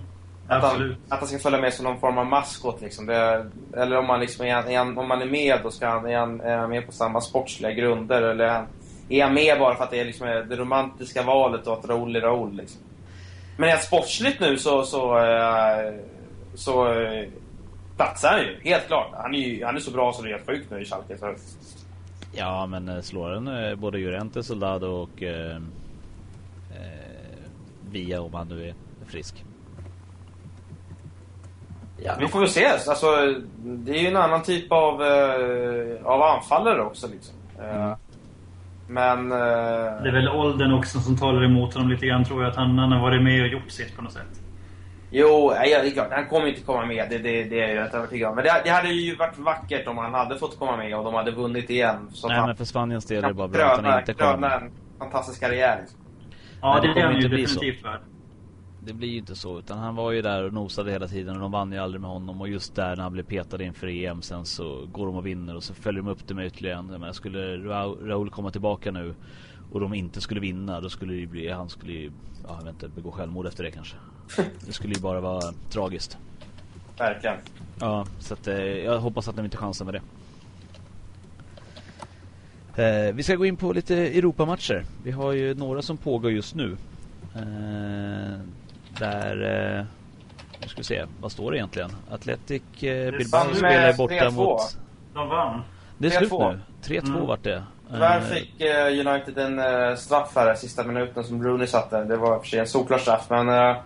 [0.47, 2.81] Att han, att han ska följa med som någon form av maskot.
[2.81, 3.05] Liksom.
[3.05, 3.45] Det,
[3.77, 6.17] eller om man, liksom är, är han, om man är med, då ska han, är,
[6.17, 8.21] han, är han med på samma sportsliga grunder.
[8.21, 8.67] Eller är han,
[9.09, 12.15] är han med bara för att det är liksom det romantiska valet och att Raoul
[12.15, 12.55] är Raoul.
[12.55, 12.81] Liksom.
[13.57, 15.93] Men rent sportsligt nu så, så, eh,
[16.55, 17.27] så eh,
[17.95, 18.59] platsar han ju.
[18.63, 19.11] Helt klart.
[19.13, 21.17] Han är, ju, han är så bra så det är helt sjukt nu i Schalke.
[21.17, 21.35] Så.
[22.33, 25.59] Ja, men eh, slår eh, både Llorente, Soldado och eh,
[27.89, 28.73] Via om han nu är
[29.07, 29.45] frisk.
[32.07, 32.65] Ja, vi får väl se.
[32.67, 33.07] Alltså,
[33.63, 37.07] det är ju en annan typ av, eh, av anfallare också.
[37.07, 37.35] Liksom.
[37.59, 37.97] Eh, Mm.
[38.89, 39.31] Men...
[39.31, 39.37] eh,
[40.03, 42.49] Det är väl åldern också som talar emot honom lite grann tror jag.
[42.49, 44.41] Att han, han har varit med och gjort sitt på något sätt.
[45.11, 46.07] Jo, nej, ja, det är klart.
[46.11, 47.07] Han kommer inte komma med.
[47.09, 48.35] Det, det, det är jag rätt övertygad om.
[48.35, 51.13] Men det, det hade ju varit vackert om han hade fått komma med och de
[51.13, 52.09] hade vunnit igen.
[52.13, 54.49] Så Nej, han men för Spaniens del är det bara bra att han inte kommer.
[54.51, 55.77] en fantastisk karriär.
[55.81, 55.99] Liksom.
[56.61, 57.53] Ja, Men det det, är kommer han ju inte bli så.
[57.59, 57.99] definitivt värd.
[58.87, 61.41] Det blir ju inte så, utan han var ju där och nosade hela tiden och
[61.41, 64.21] de vann ju aldrig med honom och just där när han blev petad inför EM
[64.21, 66.85] sen så går de och vinner och så följer de upp det med ytterligare en.
[66.85, 69.15] Men skulle Ra- Raul komma tillbaka nu
[69.71, 72.11] och de inte skulle vinna då skulle det ju bli, han skulle ju,
[72.47, 73.95] ja jag vet inte, begå självmord efter det kanske.
[74.65, 76.17] Det skulle ju bara vara tragiskt.
[76.97, 77.37] Verkligen.
[77.79, 80.01] Ja, så att eh, jag hoppas att de inte chansar med det.
[83.07, 84.85] Eh, vi ska gå in på lite Europamatcher.
[85.03, 86.77] Vi har ju några som pågår just nu.
[87.35, 88.39] Eh,
[88.99, 89.85] där, eh,
[90.61, 91.91] nu ska vi se, vad står det egentligen?
[92.11, 94.31] Athletic eh, Bilbao spelar borta 3-2.
[94.31, 94.77] mot...
[95.13, 95.61] De vann.
[95.97, 96.51] Det är slut 3-2.
[96.51, 96.59] nu.
[96.95, 97.25] 3-2 Mm.
[97.27, 97.63] vart det.
[97.91, 102.03] Tyvärr Eh, fick eh, United en eh, straff här sista minuten som Rooney satte.
[102.03, 103.77] Det var för sig en solklar straff, men uh,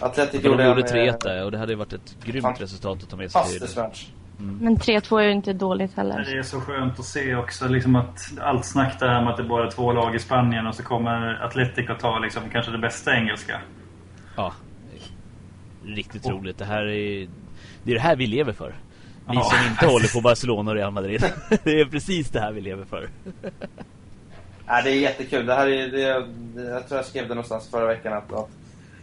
[0.00, 2.60] Atletic de gjorde, gjorde en 3-1 eh, där och det hade ju varit ett grymt
[2.60, 4.06] resultat att ta med sig fantastisk match.
[4.38, 6.24] Men 3-2 är ju inte dåligt Men heller.
[6.30, 9.42] Det är så skönt att se också liksom att allt snack där om att det
[9.42, 12.78] bara är två lag i Spanien och så kommer Atletic att ta liksom kanske det
[12.78, 13.60] bästa engelska.
[14.36, 14.52] Ja.
[15.84, 16.58] Riktigt roligt.
[16.58, 17.28] Det här är
[17.82, 18.74] det är det här vi lever för.
[19.28, 19.42] Vi Ja.
[19.42, 21.20] som inte håller på Barcelona och Real Madrid.
[21.64, 23.08] det är precis det här vi lever för.
[24.66, 25.46] Ja, det är jättekul.
[25.46, 26.00] Det här är, det,
[26.70, 28.48] jag tror jag skrev det någonstans förra veckan att, att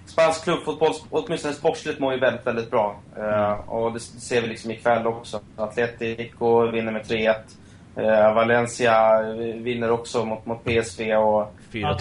[0.06, 3.00] spansk klubbfotboll, åtminstone sportsligt, mår ju väldigt, väldigt bra.
[3.18, 5.40] Eh, och det ser vi liksom ikväll också.
[5.56, 7.36] Atletico vinner med 3-1.
[7.98, 9.22] Uh, Valencia
[9.56, 11.54] vinner också mot, mot PSV och...
[11.72, 11.94] 4-2 Ja,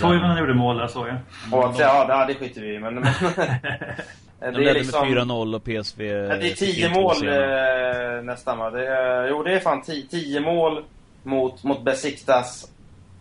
[0.00, 1.16] Toivonen gjorde mål där såg jag.
[1.52, 2.78] och ja, det, det skiter vi i.
[2.78, 3.04] Men, men,
[4.38, 5.08] De det ledde är liksom...
[5.08, 6.04] med 4-0 och PSV...
[6.04, 8.16] Ja, det är fick 10 in två mål senare.
[8.18, 8.70] eh, nästan va?
[8.70, 10.84] Det är, jo, det är fan 10 mål
[11.22, 12.70] mot, mot Besiktas,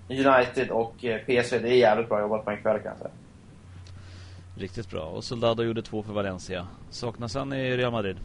[0.10, 1.60] United och eh, PSV.
[1.60, 3.12] Det är jävligt bra jobbat på en kväll kan jag säga.
[4.58, 5.04] Riktigt bra.
[5.04, 6.68] Och Soldado gjorde två för Valencia.
[6.90, 8.18] Saknas han i Real Madrid?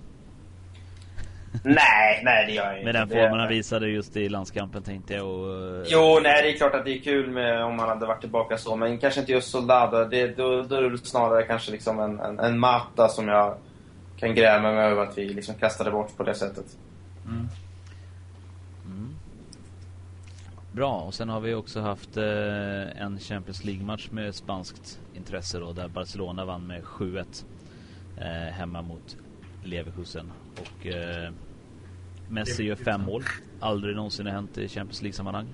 [1.65, 2.85] nej, nej det gör jag inte.
[2.85, 5.77] Med den formen han visade just i landskampen tänkte jag och...
[5.77, 8.21] eh, Jo, nej det är klart att det är kul med, om han hade varit
[8.21, 10.05] tillbaka så, men kanske inte just Soldado.
[10.05, 13.55] Det, då, då är det snarare kanske liksom en, en, en Mata som jag
[14.17, 16.67] kan gräma mig över att vi liksom kastade bort på det sättet.
[17.27, 17.49] Mm.
[20.73, 25.73] Bra, och sen har vi också haft eh, en Champions League-match med spanskt intresse då,
[25.73, 27.45] där Barcelona vann med 7-1
[28.19, 29.17] eh, hemma mot
[29.65, 30.33] Leverkusen.
[30.61, 31.31] Och eh,
[32.29, 33.23] Messi gör fem mål.
[33.61, 35.47] Aldrig någonsin har hänt i Champions League-sammanhang.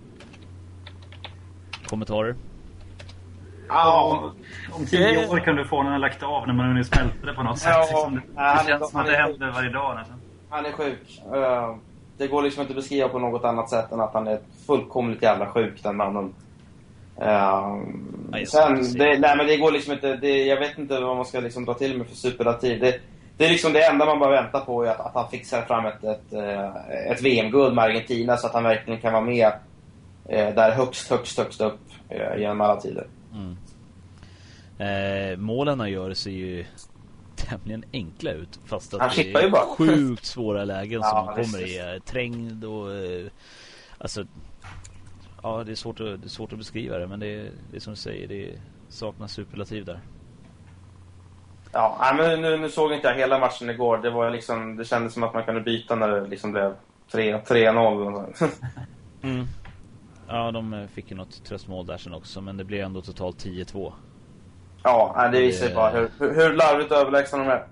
[1.87, 2.35] Kommentarer?
[3.69, 4.33] Ja,
[4.73, 7.35] Om tio år kan du få när han lagt av, när man hunnit smälta det
[7.35, 7.71] på något sätt.
[7.73, 10.17] Ja, Liksom, det, han är- det känns som att det händer varje dag nästan.
[10.51, 11.21] han är sjuk.
[11.35, 11.77] Eh,
[12.19, 15.23] det går liksom inte att beskriva på något annat sätt än att han är fullkomligt
[15.23, 16.35] jävla sjuk, den mannen.
[17.17, 21.25] Jag sen, det, nej men det går liksom inte, det, jag vet inte vad man
[21.25, 22.81] ska liksom dra till med för superlativ.
[22.81, 23.01] Det,
[23.37, 26.05] det är liksom det enda man bara väntar på att, att han fixar fram ett,
[26.05, 29.53] ett, eh, ett VM-guld med Argentina så att han verkligen kan vara med
[30.29, 33.07] eh, där högst, högst, högst upp eh, genom alla tider.
[33.33, 33.57] Mm.
[34.79, 36.65] Eh, målen han gör ser ju
[37.37, 39.67] tämligen enkla ut fast att Han det är bara.
[39.67, 41.95] sjukt svåra lägen Ja, som han kommer i.
[41.95, 42.07] visst.
[42.07, 42.89] Trängd och...
[43.99, 44.25] Alltså...
[45.43, 47.77] Ja, det är, svårt att, det är svårt att beskriva det men det är, det
[47.77, 48.51] är som du säger, det
[48.89, 50.01] saknas superlativ där.
[51.75, 53.99] Ja, men nu, nu såg inte jag hela matchen igår.
[53.99, 56.75] Det, var liksom, det kändes som att man kunde byta när det liksom blev
[57.13, 58.29] 3 3-0.
[58.29, 58.49] och så.
[59.23, 59.47] Mm.
[60.29, 63.45] Ja, de eh, fick ju något tröstmål där sen också men det blev ändå totalt
[63.45, 63.93] 10-2.
[64.83, 67.67] Ja, det visar ju bara hur, hur, hur larvigt överlägsna de är.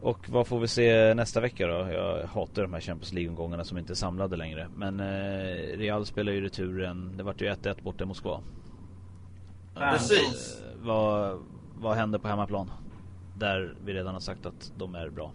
[0.00, 1.92] Och vad får vi se nästa vecka då?
[1.92, 4.68] Jag hatar de här Champions League-omgångarna som inte är samlade längre.
[4.76, 7.16] Men eh, Real spelar ju returen.
[7.16, 8.40] Det vart ju 1-1 borta i Moskva.
[9.74, 10.60] Precis.
[10.60, 11.42] Eh, vad,
[11.80, 12.70] vad händer på hemmaplan?
[13.34, 15.30] Där vi redan har sagt att de är bra.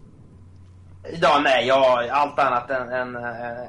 [1.20, 3.16] Ja, nej, ja, allt annat än en,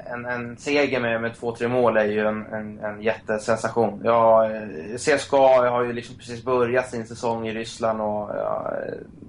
[0.06, 4.00] en, en seger med, med två, tre mål är ju en, en, en jättesensation.
[4.04, 4.50] Ja,
[4.96, 8.72] CSKA har ju liksom precis börjat sin säsong i Ryssland och ja,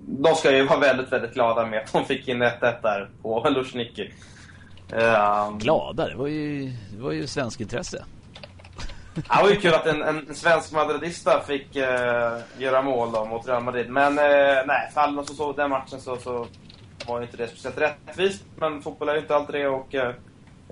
[0.08, 3.50] de ska ju vara väldigt, väldigt glada med att de fick in 1-1 där på
[3.50, 4.14] Luzhniki.
[4.92, 8.06] Um, Glada, det var ju, det var ju svensk intresse.
[9.30, 13.26] Ja, det var ju kul att en, en svensk madridista fick eh, göra mål då
[13.26, 13.90] mot Real Madrid.
[13.90, 16.48] Men eh, nej, för alla som såg den matchen så, så
[17.08, 18.46] var ju inte det speciellt rättvist.
[18.60, 20.14] Men fotboll är ju inte alltid det och eh,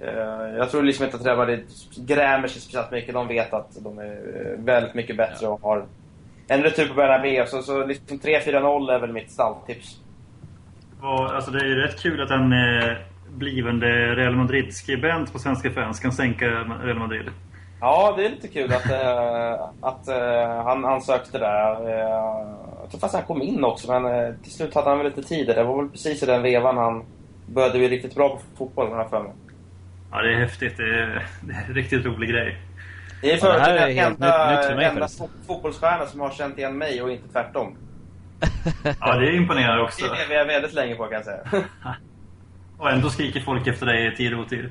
[0.02, 1.66] eh, jag tror liksom inte att Real Madrid
[1.98, 3.14] grämer sig speciellt mycket.
[3.14, 5.86] De vet att de är eh, väldigt mycket bättre och har
[6.48, 7.46] en retur på Bernabéu.
[7.46, 10.00] Så, så liksom 3-4-0 är väl mitt stalltips.
[11.02, 12.98] Och, alltså, det är ju rätt kul att en eh,
[13.30, 16.46] blivande Real Madrid-skribent på Svenska fans kan sänka
[16.84, 17.30] Real Madrid.
[17.82, 21.90] Ja, det är lite kul att, eh, att eh, han, han sökte där.
[21.90, 22.10] Eh,
[22.82, 25.48] jag tror fast han kom in också, men till slut hade han väl lite tid.
[25.48, 27.04] Det var väl precis i den vevan han
[27.46, 29.32] började bli riktigt bra på fotboll, har för mig.
[30.12, 30.78] Ja, det är häftigt.
[30.78, 32.58] Det är, det är en riktigt rolig grej.
[33.22, 35.00] Det är Ja, det här för är den helt enda, nytt- nytt för mig enda
[35.00, 35.28] förresten.
[35.28, 37.76] fo- fotbollsstjärna som har känt igen mig och inte tvärtom.
[39.00, 40.06] Ja, det är imponerande också.
[40.06, 41.40] Det lever jag väldigt länge på kan jag säga.
[42.78, 44.70] Och ändå skriker folk efter dig i tid och otid.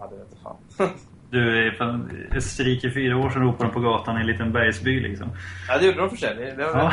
[0.00, 0.88] ja, det vet jag fan.
[1.30, 5.30] Du fan Österrike fyra år sedan ropade de på gatan i en liten bergsby liksom.
[5.68, 6.34] ja, det gjorde de för sig.
[6.34, 6.92] Det, det var Ja.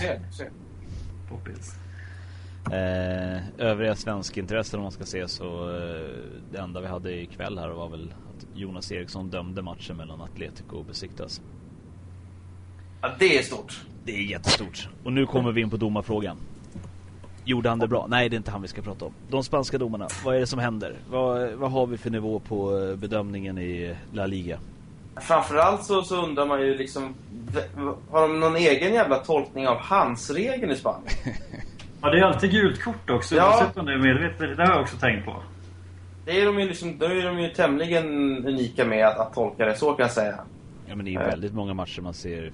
[0.00, 0.44] Se, se.
[1.28, 1.76] Poppis.
[2.66, 6.06] Eh, övriga svenskintressen om man ska se så eh,
[6.52, 10.76] det enda vi hade ikväll här var väl att Jonas Eriksson dömde matchen mellan Atletico
[10.76, 11.40] och Besiktas.
[13.02, 13.80] Ja, det är stort.
[14.04, 14.88] Det är jättestort.
[15.04, 16.36] Och nu kommer vi in på domarfrågan.
[17.44, 18.06] Gjorde han det bra?
[18.08, 19.12] Nej, det är inte han vi ska prata om.
[19.30, 20.96] De spanska domarna, vad är det som händer?
[21.10, 24.58] Vad, vad har vi för nivå på eh, bedömningen i La Liga?
[25.20, 27.14] Framförallt så, så undrar man ju liksom...
[28.10, 31.08] Har de någon egen jävla tolkning av handsregeln i Spanien?
[32.04, 33.34] Ja, det är alltid gult kort också.
[33.36, 33.48] Ja.
[33.48, 34.56] Oavsett om det är medvetet.
[34.56, 35.36] Det har jag också tänkt på.
[36.24, 38.06] Det är de ju liksom, då är de ju tämligen
[38.46, 40.38] unika med att, att tolka det, så kan jag säga.
[40.86, 41.26] Ja, men det är ju Eh.
[41.26, 42.52] väldigt många matcher man ser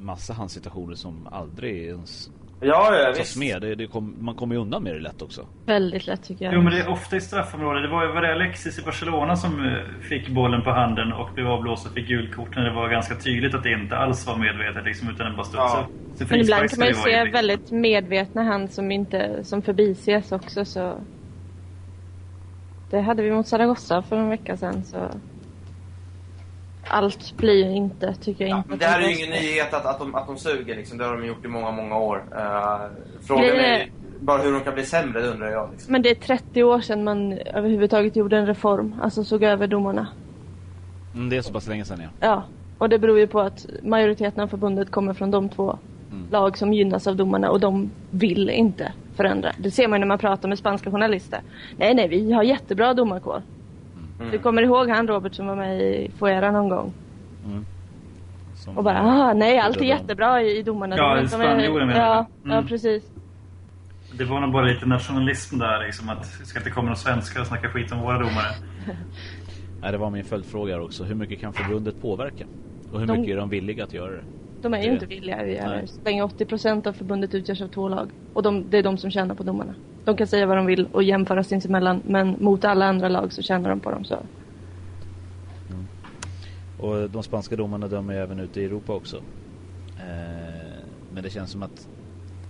[0.00, 3.36] massa handsituationer som aldrig ens Ja, ja tas visst.
[3.36, 3.62] med.
[3.62, 5.46] Det, det kom, man kommer ju undan med det lätt också.
[5.66, 6.54] Väldigt lätt tycker jag.
[6.54, 7.82] Jo, men det är ofta i straffområdet.
[7.82, 11.30] Det var ju var det Alexis i Barcelona som eh, fick bollen på handen och
[11.34, 14.26] blev avblåst och fick gult kort när det var ganska tydligt att det inte alls
[14.26, 15.86] var medvetet liksom, utan den bara studsade.
[16.12, 16.16] Ja.
[16.16, 20.64] Så Men ibland kan man ju se väldigt medvetna hand som inte som förbises också
[20.64, 20.92] så.
[22.90, 25.10] Det hade vi mot Zaragoza för en vecka sedan så.
[26.88, 28.68] Allt blir ju inte, tycker jag Ja, inte.
[28.68, 30.98] men det här är ju ingen nyhet att, att, de, att de suger liksom.
[30.98, 32.16] Det har de gjort i många, många år.
[32.16, 32.86] Uh,
[33.26, 35.70] frågan Grejen är bara hur de kan bli sämre, det undrar jag.
[35.72, 35.92] Liksom.
[35.92, 40.06] Men det är 30 år sedan man överhuvudtaget gjorde en reform, alltså såg över domarna.
[41.14, 42.08] Mm, det är så pass länge sedan ja.
[42.20, 42.42] Ja,
[42.78, 45.78] och det beror ju på att majoriteten av förbundet kommer från de två
[46.30, 49.52] lag som gynnas av domarna och de vill inte förändra.
[49.58, 51.40] Det ser man ju när man pratar med spanska journalister.
[51.76, 53.42] Nej, nej, vi har jättebra domarkår.
[54.20, 54.30] Mm.
[54.32, 56.92] Du kommer ihåg han Robert som var med i Fuera någon gång?
[58.54, 60.96] Som, Och bara, ah, nej allt är jättebra i, i domarna.
[60.96, 62.50] Ja, De- spanjoren menar ja, du?
[62.50, 62.68] ja, Mm.
[62.68, 63.04] precis.
[64.18, 66.08] Det var nog bara lite nationalism där liksom.
[66.08, 68.46] Att det ska inte komma några svenskar och snacka skit om våra domare.
[69.82, 71.04] Nej, det var min följdfråga också.
[71.04, 72.44] Hur mycket kan förbundet påverka?
[72.92, 74.24] Och hur De- mycket är de villiga att göra det?
[74.70, 75.42] De är ju Det- inte villiga.
[75.44, 75.86] Vi är- Nej.
[75.86, 78.10] Så länge 80% av förbundet utgörs av två lag.
[78.32, 79.74] Och de, det är de som tjänar på domarna.
[80.04, 82.02] De kan säga vad de vill och jämföra sinsemellan.
[82.06, 84.04] Men mot alla andra lag så tjänar de på dem.
[84.04, 84.16] Så.
[86.78, 89.16] Och de spanska domarna dömer ju även ute i Europa också.
[89.98, 90.82] Eh,
[91.14, 91.88] men det känns som att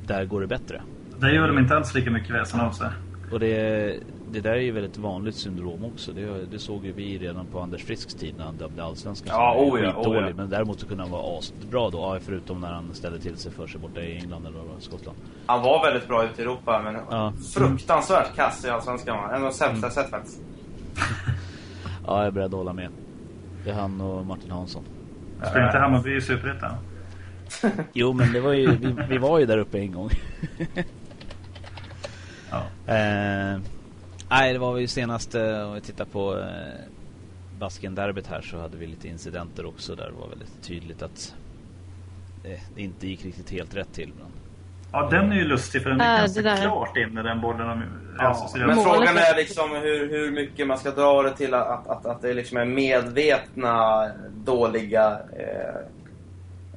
[0.07, 0.83] där går det bättre.
[1.21, 2.89] Där gör de inte alls lika mycket väsen av sig.
[3.33, 3.97] Och det,
[4.33, 6.13] det där är ju väldigt vanligt syndrom också.
[6.13, 9.29] Det, det såg ju vi redan på Anders Frisks tid när han dömde allsvenskan.
[9.31, 10.35] Ja, oh ja, oh ja.
[10.37, 12.19] Men däremot så kunde han vara asbra då.
[12.23, 15.19] Förutom när han ställde till sig för sig borta i England eller Skottland.
[15.47, 17.33] Han var väldigt bra ute i Europa, men Ja.
[17.55, 19.31] fruktansvärt kass i Allsvenskan.
[19.31, 20.41] En av de sämsta sett faktiskt.
[22.07, 22.89] Ja, jag är beredd att hålla med.
[23.65, 24.85] Det är han och Martin Hansson.
[25.51, 26.73] Spelar inte Hammarby i Superettan?
[27.93, 30.11] Jo, men det var ju, vi, vi var ju där uppe en gång.
[32.51, 32.63] Ja.
[32.95, 33.59] Eh,
[34.31, 36.47] nej, det var ju senast eh, om vi tittar på eh,
[37.59, 41.35] Basken-derbyt här så hade vi lite incidenter också där det var väldigt tydligt att
[42.45, 44.09] eh, det inte gick riktigt helt rätt till.
[44.19, 44.27] Men,
[44.93, 46.57] Ja, den är ju lustig för den Äh, är ganska det där.
[46.63, 47.71] klart inne den bollen.
[47.71, 47.83] Om,
[48.19, 51.55] Ja, alltså, så men frågan är- liksom hur, hur mycket man ska dra det till
[51.55, 54.07] att, att, att det liksom är medvetna
[54.45, 55.75] dåliga eh,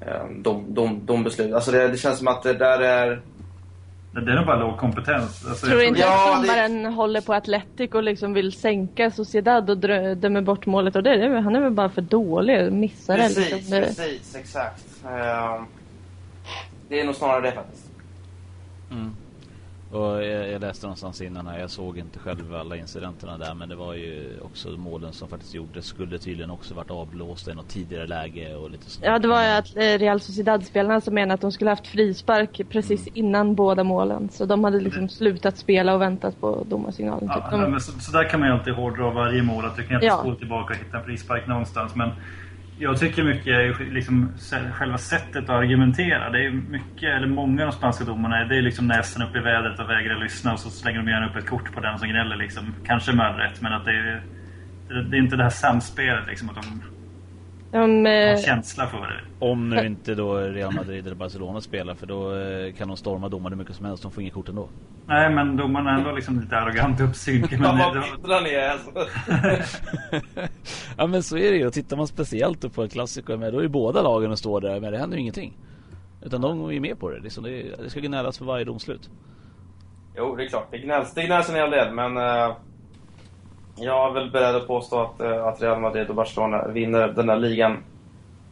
[0.09, 1.53] eh, dom, dom, dombeslut.
[1.53, 3.21] Alltså det, det känns som att det där är...
[4.11, 5.45] det är nog bara låg kompetens.
[5.49, 8.51] Alltså, Tror du jag inte Ja, att det- domaren håller på Atletic och liksom vill
[8.53, 10.95] sänka Sociedad och drö- dömer bort målet?
[10.95, 13.23] Och det, det, han är väl bara för dålig och missar det.
[13.23, 13.71] Precis, Liksom.
[13.71, 14.85] Det, precis, exakt.
[15.05, 15.61] Eh,
[16.89, 17.85] det är nog snarare det faktiskt.
[19.91, 23.69] Och jag, jag läste någonstans innan här, jag såg inte själv alla incidenterna där men
[23.69, 27.67] det var ju också målen som faktiskt gjordes skulle tydligen också varit avblåsta i något
[27.69, 29.05] tidigare läge och lite sånt.
[29.05, 32.61] ja, det var ju att eh, Real Sociedad-spelarna som menade att de skulle haft frispark
[32.69, 34.29] precis innan båda målen.
[34.29, 37.19] Så de hade liksom slutat spela och väntat på domarsignalen.
[37.29, 37.43] Typ.
[37.51, 39.65] Ja, De, men så, så där kan man ju alltid hårddra varje mål.
[39.65, 40.17] Att du kan inte Ja.
[40.19, 41.95] spola tillbaka och hitta en frispark någonstans.
[41.95, 42.09] Men
[42.81, 44.31] jag tycker mycket liksom
[44.73, 46.29] själva sättet att argumentera.
[46.29, 49.39] Det är mycket, eller många av de spanska domarna, det är liksom näsan upp i
[49.39, 52.07] vädret och vägrar lyssna och så slänger de gärna upp ett kort på den som
[52.07, 52.75] gnäller liksom.
[52.85, 54.23] Kanske med rätt, men att det är,
[55.09, 56.49] det är inte det här samspelet liksom.
[56.49, 56.83] Att de
[57.71, 59.45] de, eh, känsla för det.
[59.45, 63.29] Om nu inte då Real Madrid eller Barcelona spelar för då eh, kan de storma
[63.29, 64.03] domare hur mycket som helst.
[64.03, 64.69] De får inget kort ändå.
[65.07, 67.51] Nej, men domarna är ändå liksom lite arrogant uppsynk.
[67.51, 68.91] Men vad är alltså.
[70.97, 71.69] ja men så är det ju.
[71.69, 74.79] Tittar man speciellt på ett klassiker med då är ju båda lagen och står där
[74.79, 75.57] men det händer ju ingenting.
[76.21, 77.19] Utan de är ju med på det.
[77.19, 79.09] Liksom det, det ska gnällas för varje domslut.
[80.17, 80.67] Jo, det är klart.
[80.71, 82.55] Det gnälls, det gnälls en hel del, men eh,
[83.81, 87.27] jag är väl beredd att påstå att, eh, att Real Madrid och Barcelona vinner den
[87.27, 87.77] där ligan.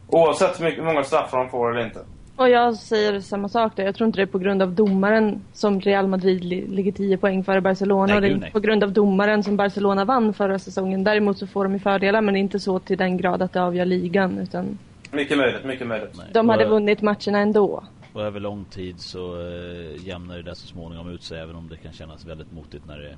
[0.08, 2.00] Oavsett hur mycket, hur många straffar de får eller inte.
[2.36, 3.84] och jag säger samma sak där.
[3.84, 7.16] Jag tror inte det är på grund av domaren som Real Madrid li- ligger 10
[7.16, 8.06] poäng före Barcelona.
[8.06, 8.52] Nej, och det är inte nej.
[8.52, 11.04] på grund av domaren som Barcelona vann förra säsongen.
[11.04, 13.84] Däremot så får de ju fördelar men inte så till den grad att det avgör
[13.84, 14.38] ligan.
[14.38, 14.78] Utan
[15.12, 16.14] Mycket möjligt, mycket möjligt.
[16.18, 16.26] Nej.
[16.32, 17.84] de hade vunnit matcherna ändå.
[18.12, 21.68] Och över lång tid så eh, jämnar det där så småningom ut sig även om
[21.68, 23.14] det kan kännas väldigt motigt när, det,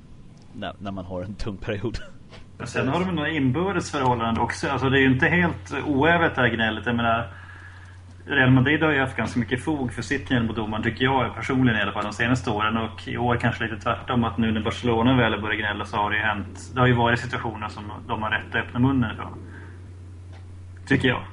[0.55, 1.97] när, när man har en tung period.
[2.63, 4.69] Sen har de några inbördes förhållanden också.
[4.69, 6.85] Alltså det är ju inte helt oävet det här gnället.
[6.85, 7.27] Jag menar,
[8.25, 11.35] Real Madrid har ju haft ganska mycket fog för sitt gnäll på domaren, tycker jag
[11.35, 12.77] personligen i alla fall, de senaste åren.
[12.77, 16.09] Och i år kanske lite tvärtom, att nu när Barcelona väl börjar gnälla så har
[16.09, 16.71] det ju hänt.
[16.73, 19.37] Det har ju varit situationer som de har rätt att öppna munnen ifrån.
[20.87, 21.23] Tycker jag.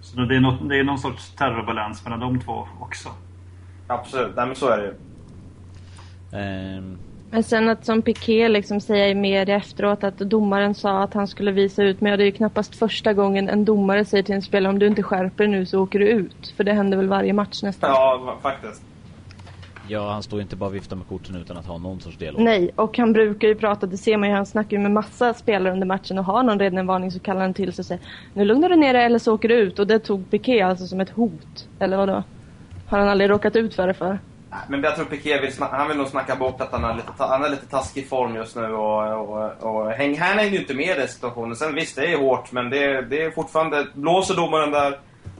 [0.00, 3.08] Så det är, något, det är någon sorts terrorbalans mellan de två också.
[3.86, 4.94] Absolut, nej men så är det ju.
[6.38, 6.98] Ehm,
[7.32, 11.28] Men sen att som Piqué liksom säga i media efteråt att domaren sa att han
[11.28, 12.12] skulle visa ut mig.
[12.12, 14.86] Och det är ju knappast första gången en domare säger till en spelare om du
[14.86, 16.54] inte skärper nu så åker du ut.
[16.56, 17.90] För det händer väl varje match nästan.
[17.90, 18.82] Ja, faktiskt.
[19.88, 22.16] ja, han står ju inte bara och viftar med korten utan att ha någon sorts
[22.16, 22.42] dialog.
[22.42, 25.34] Nej, och han brukar ju prata, det ser man ju, han snackar ju med massa
[25.34, 27.86] spelare under matchen och har någon redan en varning så kallar han till sig och
[27.86, 28.02] säger
[28.34, 29.78] Nu lugnar du ner dig eller så åker du ut.
[29.78, 31.68] Och det tog Piqué alltså som ett hot.
[31.78, 32.22] Eller vad då?
[32.86, 34.18] Har han aldrig råkat ut för det för?
[34.68, 37.44] Men jag tror Piqué vill, han vill nog snacka bort att han är lite, han
[37.44, 40.96] är lite taskig form just nu och, och, och häng, han hänger ju inte med
[40.96, 41.56] i den situationen.
[41.56, 43.86] Sen visst, det är hårt, men det, det är fortfarande...
[43.94, 44.98] Blåser domaren där,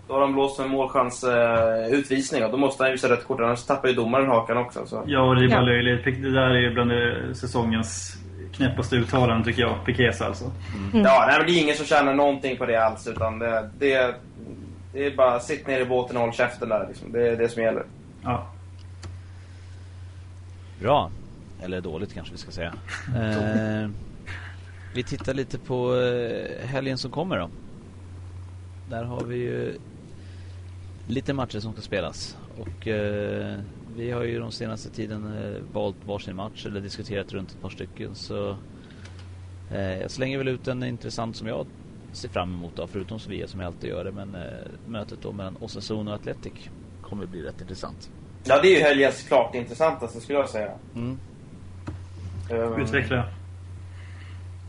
[0.08, 3.26] då har de blåst en målchans eh, utvisning och då måste han ju visa rött
[3.26, 4.86] kort, annars tappar ju domaren hakan också.
[4.86, 5.02] Så.
[5.06, 5.66] Ja, och det är bara Ja.
[5.66, 6.04] löjligt.
[6.22, 6.92] Det där är ju bland
[7.36, 8.16] säsongens
[8.56, 9.84] knäppaste uttalanden tycker jag.
[9.86, 10.44] Pikés alltså.
[10.92, 13.70] Ja, nej, men det är ingen som tjänar någonting på det alls, utan det...
[13.78, 14.14] det
[14.92, 16.86] Det är bara sitt ner i båten och håll käften där.
[16.88, 17.12] Liksom.
[17.12, 17.82] Det är det som gäller.
[18.24, 18.46] Ja.
[20.82, 21.10] Bra.
[21.60, 22.74] Eller dåligt kanske vi ska säga.
[23.16, 23.90] eh,
[24.94, 27.50] vi tittar lite på eh, helgen som kommer då.
[28.90, 29.78] Där har vi ju
[31.06, 32.36] lite matcher som ska spelas.
[32.58, 33.58] Och eh,
[33.96, 37.70] vi har ju de senaste tiden eh, valt varsin match eller diskuterat runt ett par
[37.70, 38.14] stycken.
[38.14, 38.56] Så
[39.70, 41.66] eh, jag slänger väl ut en intressant som jag
[42.12, 44.12] ser fram emot då, förutom Sofia som jag alltid gör det.
[44.12, 44.36] Men
[44.86, 46.52] mötet då mellan Osasuna och Atletic
[47.02, 48.10] kommer bli rätt intressant.
[48.44, 50.70] Ja, det är ju helgens klart intressantaste skulle jag säga.
[50.94, 51.18] Mm.
[52.50, 53.24] Um, Utveckla.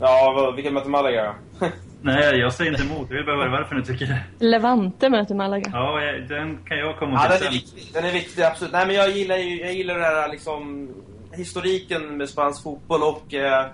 [0.00, 1.34] Ja, vilka möter Malaga?
[2.02, 3.10] Nej, jag säger inte emot.
[3.10, 4.20] Jag vill bara höra varför ni tycker det.
[4.46, 5.70] Levante möter Malaga.
[5.72, 7.90] Ja, jag- den kan jag komma Ja, till den är viktig.
[7.94, 8.72] Den är viktig, absolut.
[8.72, 10.88] Nej, men jag gillar ju jag gillar det här liksom
[11.32, 13.66] historiken med spansk fotboll och eh,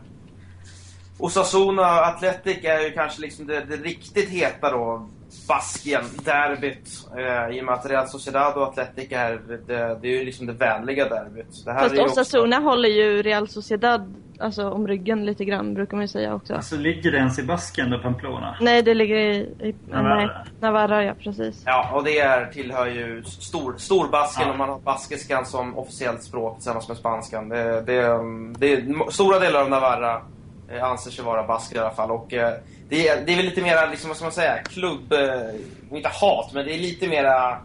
[1.18, 5.08] Osasuna Athletic är ju kanske liksom det, det riktigt heta då.
[5.48, 6.88] Baskien, derbyt.
[7.18, 10.46] Eh, I och med att Real Sociedad och Athletic är det, det är ju liksom
[10.46, 11.64] det vänliga derbyt.
[11.64, 15.44] Det här Fast är ju också- Osasuna håller ju Real Sociedad alltså, om ryggen lite
[15.44, 16.54] grann, brukar man ju säga också.
[16.54, 18.56] Alltså, ligger det ens i Basken då, Pamplona?
[18.60, 19.36] Nej, det ligger i,
[19.68, 20.16] i Navarra.
[20.16, 20.28] Nej,
[20.60, 21.62] Navarra, ja precis.
[21.66, 24.52] Ja, och det är, tillhör ju stor, storbasken Ja.
[24.52, 27.48] om man har baskiskan som officiellt språk tillsammans med spanskan.
[27.48, 28.18] Det, det,
[28.58, 30.22] det, stora delar av Navarra
[30.68, 32.10] eh, anser sig vara basker i alla fall.
[32.10, 32.52] Och eh,
[32.90, 35.12] det, är, det är väl lite mera, liksom, vad ska man säga, klubb...
[35.12, 37.58] Eh, inte hat, men det är lite mera...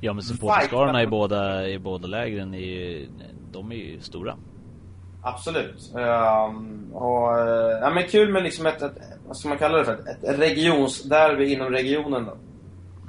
[0.00, 3.08] Ja men supporterskarorna i båda, i båda lägren är ju,
[3.52, 4.36] de är ju stora.
[5.22, 5.92] Absolut.
[5.96, 8.92] Ehm, och, eh, ja, men kul med liksom ett, ett,
[9.26, 9.94] vad ska man kalla det för?
[9.94, 12.36] Ett, ett regionsderby inom regionen då.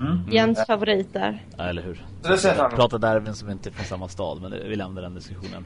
[0.01, 0.19] Mm.
[0.31, 1.43] Jens favorit där.
[1.57, 2.05] Ja, eller hur?
[2.75, 5.65] Prata derbyn som inte är från samma stad, men det- vi lämnar den diskussionen.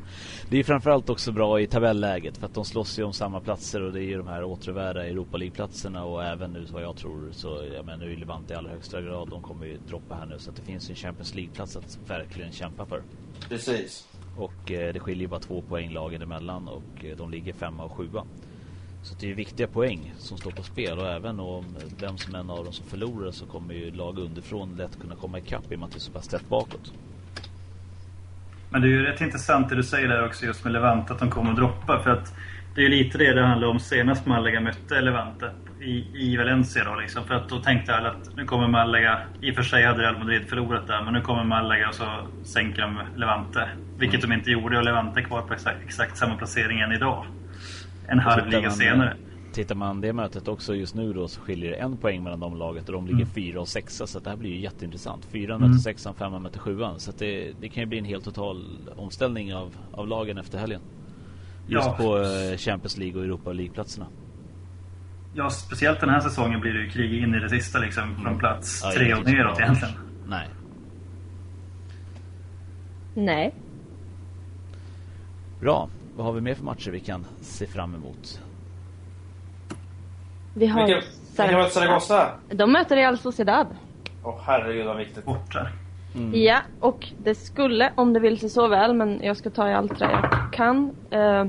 [0.50, 3.82] Det är framförallt också bra i tabelläget för att de slåss ju om samma platser
[3.82, 7.30] och det är ju de här återvärda Europa League-platserna och även nu vad jag tror
[7.32, 10.26] så, jag menar nu är Levante i allra högsta grad, de kommer ju droppa här
[10.26, 13.02] nu så att det finns en Champions League-plats att verkligen kämpa för.
[13.50, 14.08] Precis.
[14.38, 17.84] Och eh, det skiljer ju bara två poäng lagen emellan och eh, de ligger femma
[17.84, 18.24] och sjua.
[19.04, 21.66] Så det är viktiga poäng som står på spel och även om
[22.00, 25.16] vem som är en av dem som förlorar så kommer ju lag underifrån lätt kunna
[25.16, 26.94] komma ikapp i och med att det är så pass tätt bakåt.
[28.70, 31.20] Men det är ju rätt intressant det du säger där också just med Levante, att
[31.20, 32.04] de kommer att droppa.
[32.04, 32.34] För att
[32.76, 35.52] det är ju lite det det handlar om senast Malaga mötte Levante
[35.82, 37.24] i, i Valencia då liksom.
[37.24, 40.18] För att då tänkte alla att nu kommer Malaga, i och för sig hade Real
[40.20, 43.70] Madrid förlorat där, men nu kommer Malaga och så sänker de Levante.
[43.98, 47.26] Vilket de inte gjorde och Levante är kvar på exakt, exakt samma placering än idag.
[48.08, 49.18] En halv liga man- senare.
[49.54, 52.58] Tittar man det mötet också just nu då så skiljer det en poäng mellan de
[52.58, 53.30] laget och de ligger Mm.
[53.34, 55.26] fyra och sexa så det här blir ju jätteintressant.
[55.26, 55.70] Fyran Mm.
[55.70, 58.66] möter sexan, femman möter sjuan så att det, det kan ju bli en helt total
[58.96, 60.82] omställning av, av lagen efter helgen.
[61.68, 61.94] Just Ja.
[61.98, 64.08] på eh, Champions League och Europa League-platserna.
[65.34, 68.16] Ja, speciellt den här säsongen blir det ju krig in i det sista liksom.
[68.24, 69.94] Från plats Ja, tre och neråt egentligen.
[70.28, 70.48] Nej.
[73.16, 73.54] Nej.
[75.60, 75.90] Bra.
[76.16, 78.40] Vad har vi mer för matcher vi kan se fram emot?
[80.54, 81.02] Vi har Vilka,
[81.38, 82.32] vilka möter Zaragoza?
[82.50, 83.68] De möter Real Sociedad.
[84.24, 85.26] Åh herregud vad viktigt.
[85.26, 85.68] Borta.
[86.34, 89.74] Ja, och det skulle, om det vill sig så väl, men jag ska ta i
[89.74, 90.92] allt det jag kan.
[91.10, 91.46] Eh,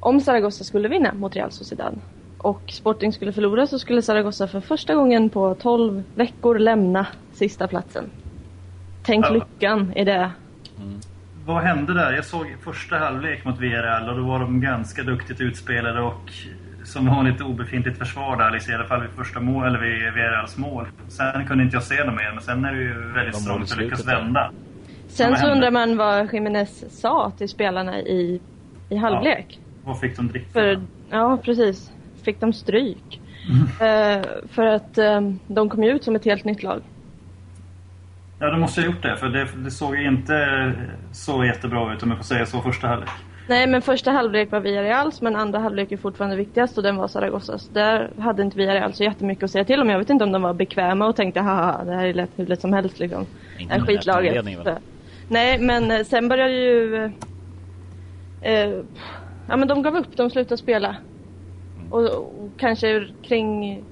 [0.00, 1.98] om Zaragoza skulle vinna mot Real Sociedad
[2.38, 7.66] och Sporting skulle förlora så skulle Zaragoza för första gången på 12 veckor lämna sista
[7.68, 8.10] platsen.
[9.02, 9.30] Tänk Ja.
[9.30, 10.30] lyckan i det.
[11.46, 12.12] Vad hände där?
[12.12, 16.32] Jag såg första halvlek mot VRL och då var de ganska duktigt utspelade och
[16.84, 20.56] som vanligt obefintligt försvar där, liksom, i alla fall vid första mål, eller vid VRLs
[20.56, 20.86] mål.
[21.08, 23.72] Sen kunde inte jag se dem mer, men sen är det ju väldigt De strångt
[23.72, 24.50] att lyckas vända.
[25.08, 28.40] Sen så undrar man vad Jiménez sa till spelarna i,
[28.88, 29.60] i halvlek.
[29.84, 30.50] Vad fick de dricka?
[30.52, 31.92] För, ja, precis.
[32.22, 33.20] Fick de stryk.
[33.80, 36.82] Eh, för att eh, de kom ju ut som ett helt nytt lag.
[38.38, 40.72] Ja, de måste ha gjort det, för det, det såg inte
[41.12, 43.10] så jättebra ut om jag får säga så första halvlek.
[43.48, 47.08] Nej, men första halvlek var Villarreals, men andra halvlek är fortfarande viktigast och den var
[47.08, 47.58] Zaragoza.
[47.72, 49.90] Där hade inte Villarreal så jättemycket att säga till om.
[49.90, 52.46] Jag vet inte om de var bekväma och tänkte haha, det här är lätt hur
[52.46, 53.26] lätt som helst liksom.
[53.58, 54.46] Inte Äh, skitlaget.
[55.28, 56.96] Nej, men eh, sen började ju...
[56.96, 57.10] Eh,
[58.52, 58.80] eh,
[59.48, 60.16] ja, men de gav upp.
[60.16, 60.96] De slutade spela.
[61.78, 61.92] Mm.
[61.92, 63.84] Och, och kanske kring...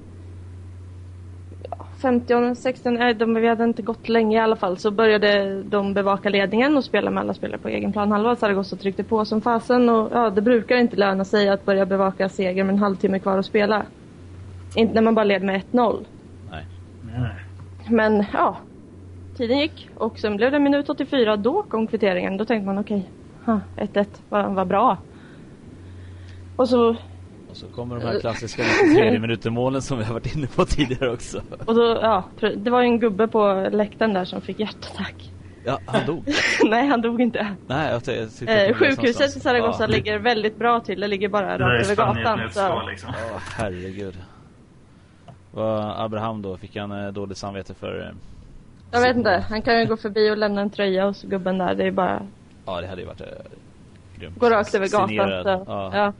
[2.05, 4.77] ja, 50, 16, nej, de, vi hade inte gått länge i alla fall.
[4.77, 8.35] Så började de bevaka ledningen och spela med alla spelare på egen planhalva.
[8.35, 12.29] Zaragoza tryckte på som fasen och ja, det brukar inte löna sig att börja bevaka
[12.29, 13.85] seger med en halvtimme kvar att spela.
[14.75, 16.05] Inte när man bara leder med 1-0.
[16.51, 16.65] Nej.
[17.19, 17.35] Nej.
[17.89, 18.57] Men ja,
[19.37, 21.37] tiden gick och sen blev det minut 84.
[21.37, 22.37] Då kom kvitteringen.
[22.37, 23.09] Då tänkte man okej,
[23.41, 24.97] okay, 1-1, vad vad bra.
[26.55, 26.95] Och så,
[27.55, 30.65] Och så kommer de här klassiska 93 minuter målen som vi har varit inne på
[30.65, 31.41] tidigare också.
[31.65, 32.23] Och då, ja,
[32.57, 35.31] det var ju en gubbe på läktaren där som fick hjärtattack.
[35.65, 36.23] Ja, han dog.
[36.65, 37.55] Nej, han dog inte.
[37.67, 39.39] Nej, jag jag Eh, sjukhuset i.
[39.39, 39.87] Zaragoza Ja.
[39.87, 40.99] ligger väldigt bra till.
[40.99, 42.39] Det ligger bara rakt över gatan.
[42.39, 42.83] ett Så.
[42.89, 43.09] liksom.
[43.33, 44.17] Åh, herregud.
[45.51, 46.57] Vad Abraham då?
[46.57, 48.01] Fick han eh, dåligt samvete för...
[48.01, 48.15] eh,
[48.91, 51.75] Jag vet inte, han kan ju gå förbi och lämna en tröja hos gubben där.
[51.75, 52.21] Det är bara
[52.65, 53.27] Ja, det hade ju varit eh,
[54.19, 54.39] grymt.
[54.39, 55.43] gå rakt över gatan.
[55.43, 55.63] Så.
[55.67, 55.91] Ja.
[55.93, 56.13] Ja.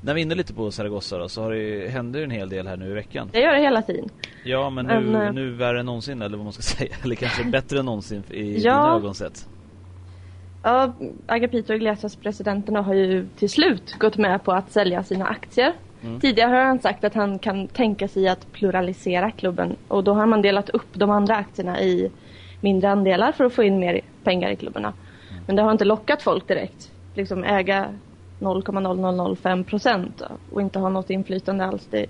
[0.00, 2.48] När vi är inne lite på Zaragoza då, så har det händer ju en hel
[2.48, 3.28] del här nu i veckan.
[3.32, 4.08] Det gör det hela tiden.
[4.44, 6.96] Ja, men nu, Men, eh, nu värre än någonsin, eller vad man ska säga.
[7.04, 8.58] Eller kanske bättre än någonsin i Ja.
[8.72, 9.48] dina ögon sett.
[10.62, 10.92] Ja,
[11.26, 15.72] Agapito Iglesias, presidenterna, har ju till slut gått med på att sälja sina aktier.
[16.02, 16.20] Mm.
[16.20, 20.26] Tidigare har han sagt att han kan tänka sig att pluralisera klubben och då har
[20.26, 22.10] man delat upp de andra aktierna i
[22.60, 24.92] mindre andelar för att få in mer pengar i klubbarna.
[25.46, 26.90] Men det har inte lockat folk direkt.
[27.14, 27.86] Liksom äga
[28.40, 30.22] 0,0005 procent
[30.52, 31.88] och inte ha något inflytande alls.
[31.90, 32.06] Det,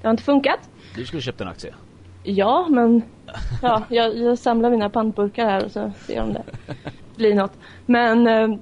[0.00, 0.70] det har inte funkat.
[0.94, 1.74] Du skulle köpt en aktie.
[2.22, 3.02] Ja, men
[3.62, 6.42] ja, jag, jag samlar mina pantburkar här och så ser om det
[7.16, 7.52] blir något.
[7.86, 8.58] Men eh,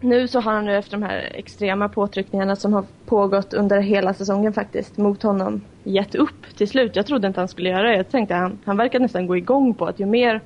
[0.00, 4.14] nu så har han nu efter de här extrema påtryckningarna som har pågått under hela
[4.14, 6.96] säsongen faktiskt mot honom gett upp till slut.
[6.96, 7.96] Jag trodde inte han skulle göra det.
[7.96, 10.40] Jag tänkte han, han verkade nästan gå igång på att ju mer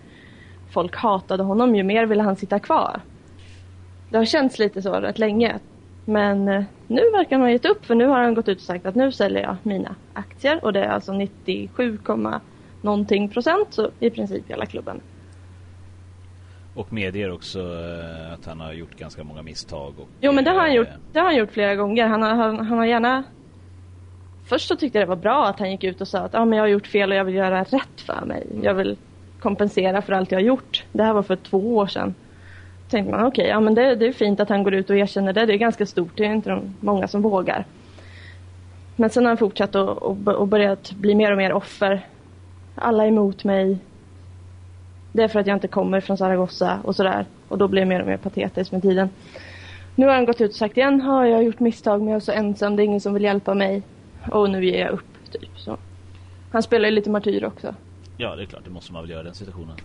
[0.70, 3.00] folk hatade honom ju mer ville han sitta kvar.
[4.10, 5.58] Det har känts lite så rätt länge.
[6.04, 8.64] Men eh, nu verkar han ha gett upp för nu har han gått ut och
[8.64, 11.98] sagt att nu säljer jag mina aktier och det är alltså 97,
[12.82, 15.00] någonting procent så i princip hela klubben.
[16.74, 19.94] Och medger också eh, att han har gjort ganska många misstag.
[19.98, 22.06] Och, Jo men det har han eh, gjort, det har han gjort flera gånger.
[22.06, 23.24] Han har, han, han har gärna
[24.48, 26.44] Först så tyckte jag det var bra att han gick ut och sa att ah,
[26.44, 28.46] men jag har gjort fel och jag vill göra rätt för mig.
[28.62, 28.96] Jag vill
[29.40, 30.84] kompensera för allt jag har gjort.
[30.92, 32.14] Det här var för två år sedan
[32.88, 35.32] tänkte man okej, ja men det, det är fint att han går ut och erkänner
[35.32, 35.46] det.
[35.46, 37.64] Det är ganska stort, det är inte de, många som vågar.
[38.96, 42.06] Men sen har han fortsatt och, och, och börjat bli mer och mer offer.
[42.74, 43.78] Alla är emot mig.
[45.12, 47.26] Det är för att jag inte kommer från Zaragoza och sådär.
[47.48, 49.08] Och då blir det mer och mer patetiskt med tiden.
[49.94, 52.20] Nu har han gått ut och sagt igen, har jag gjort misstag men jag är
[52.20, 53.82] så ensam, det är ingen som vill hjälpa mig.
[54.30, 55.76] Och nu ger jag upp, typ så.
[56.52, 57.74] Han spelar ju lite martyr också.
[58.16, 58.64] Ja, det är klart.
[58.64, 59.76] Det måste man väl göra i den situationen.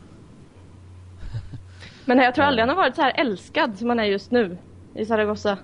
[2.05, 4.57] Men jag tror aldrig han har varit så här älskad som han är just nu
[4.95, 5.57] i Zaragoza.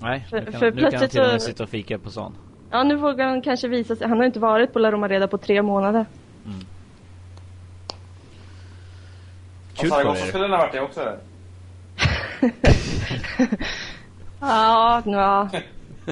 [0.00, 1.98] Nej, För- nu kan, för nu kan han plötsligt till och med sitta och fika
[1.98, 2.34] på stan.
[2.70, 4.08] Ja, nu vågar han kanske visa sig.
[4.08, 6.06] Han har inte varit på La Romareda på tre månader.
[6.44, 6.54] Kul
[9.74, 10.28] Och för Zaragoza er.
[10.28, 11.00] skulle ha varit det också.
[14.40, 15.48] Ja, ja.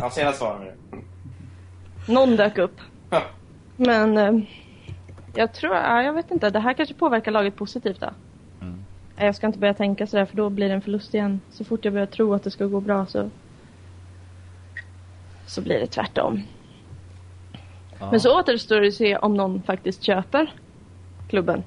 [0.01, 2.13] Han senast var med det.
[2.13, 2.81] Någon dök upp.
[3.11, 3.23] Ja.
[3.77, 4.33] Men eh,
[5.35, 6.51] jag tror, ja, jag vet inte.
[6.51, 8.11] Det här kanske påverkar laget positivt då.
[9.17, 11.41] Jag ska inte börja tänka sådär för då blir det en förlust igen.
[11.51, 13.31] Så fort jag börjar tro att det ska gå bra så
[15.47, 16.43] så blir det tvärtom.
[18.01, 18.11] Ja.
[18.11, 20.53] Men så återstår det att se om någon faktiskt köper
[21.29, 21.63] klubben.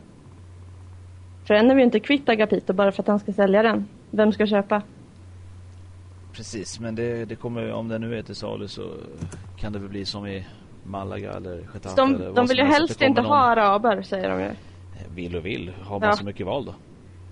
[1.46, 3.88] För än är vi inte kvitt Agapito bara för att han ska sälja den.
[4.12, 4.82] Vem ska köpa?
[6.34, 8.92] Precis, men det, det kommer, om det nu är till salu så
[9.60, 10.48] kan det väl bli som i
[10.84, 14.30] Malaga eller Getafe De, eller de vill ju helst, inte kommer ha någon- araber, säger
[14.30, 14.50] de ju.
[15.16, 16.16] Vill och vill, har man Ja.
[16.16, 16.74] så mycket val då?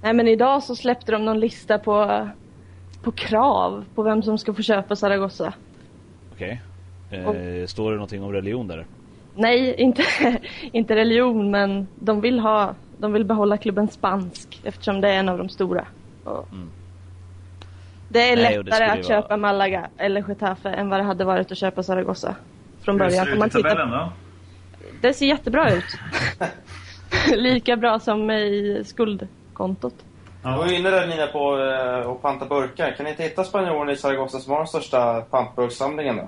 [0.06, 2.28] Nej men idag så släppte de någon lista på,
[3.04, 5.54] på krav på vem som ska få köpa Zaragoza.
[6.34, 6.62] Okej.
[7.12, 8.86] Eh, står det någonting om religion där?
[9.36, 10.04] Nej, inte,
[10.72, 15.30] inte religion men de vill ha, de vill behålla klubben spansk eftersom det är en
[15.30, 15.88] av de stora.
[16.26, 16.70] Mm.
[18.10, 21.04] Det är Nej, det lättare skulle att vara- köpa Malaga eller Getafe än vad det
[21.04, 22.36] hade varit att köpa Zaragoza.
[22.82, 23.26] Från Hur ser början.
[23.26, 24.12] det ut man i tabellen då?
[25.02, 25.98] det ser jättebra ut.
[27.36, 28.82] Lika bra som i
[29.56, 30.06] skuldkontot.
[30.44, 32.92] Du var inne där Nina på eh, att panta burkar.
[32.92, 36.28] Kan ni inte hitta spanjorerna i Zaragoza som har den största pantburkssamlingen då?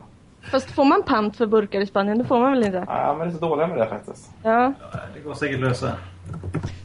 [0.52, 2.18] Fast får man pant för burkar i Spanien?
[2.18, 2.84] Det får man väl inte?
[2.88, 4.32] Ja, men är lite dåliga med det faktiskt.
[4.44, 4.74] Ja.
[5.14, 5.94] Det går säkert lösa.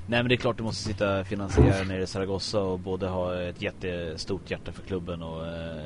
[0.07, 3.41] Nej men det är klart du måste sitta finansiär nere i Zaragoza och både ha
[3.41, 5.83] ett jättestort hjärta för klubben och eh,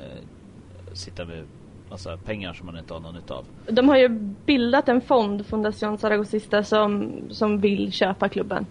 [0.93, 1.45] sitta med
[1.91, 3.45] massa pengar som man inte har någon nytta av.
[3.71, 4.09] De har ju
[4.47, 8.67] bildat en fond, Fundación Zaragozista, som, som vill köpa klubben.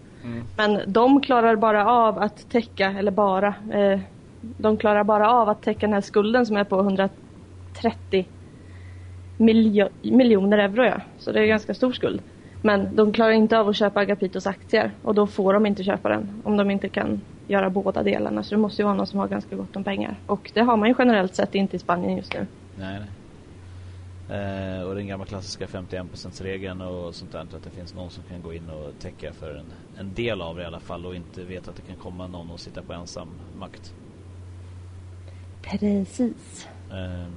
[0.57, 3.99] Men de klarar bara av att täcka, eller bara, eh,
[4.41, 8.25] de klarar bara av att täcka den här skulden som är på 130
[9.37, 10.83] miljo- miljoner euro.
[10.85, 10.97] Ja.
[11.17, 12.21] Så det är en ganska stor skuld.
[12.61, 16.09] Men de klarar inte av att köpa Agapitos aktier och då får de inte köpa
[16.09, 18.43] den om de inte kan göra båda delarna.
[18.43, 20.15] Så det måste ju vara någon som har ganska gott om pengar.
[20.25, 22.47] Och det har man ju generellt sett inte i Spanien just nu.
[22.79, 23.09] Nej, nej.
[24.29, 27.39] Eh, och den gamla klassiska 51%-regeln och sånt där.
[27.39, 29.65] Att det finns någon som kan gå in och täcka för en,
[29.99, 32.51] en del av det i alla fall och inte veta att det kan komma någon
[32.51, 33.27] och sitta på ensam
[33.59, 33.93] makt.
[35.61, 36.67] Precis.
[36.91, 37.27] Eh,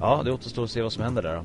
[0.00, 1.42] ja, det återstår att se vad som händer där då.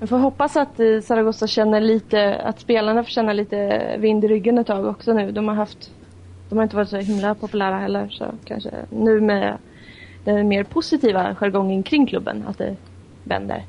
[0.00, 4.28] Vi får hoppas att eh, Zaragoza känner lite, att spelarna får känna lite vind i
[4.28, 5.32] ryggen ett tag också nu.
[5.32, 5.92] De har haft,
[6.48, 9.58] de har inte varit så himla populära heller så kanske nu med
[10.24, 12.76] den mer positiva jargongen kring klubben, att det
[13.24, 13.64] vänder.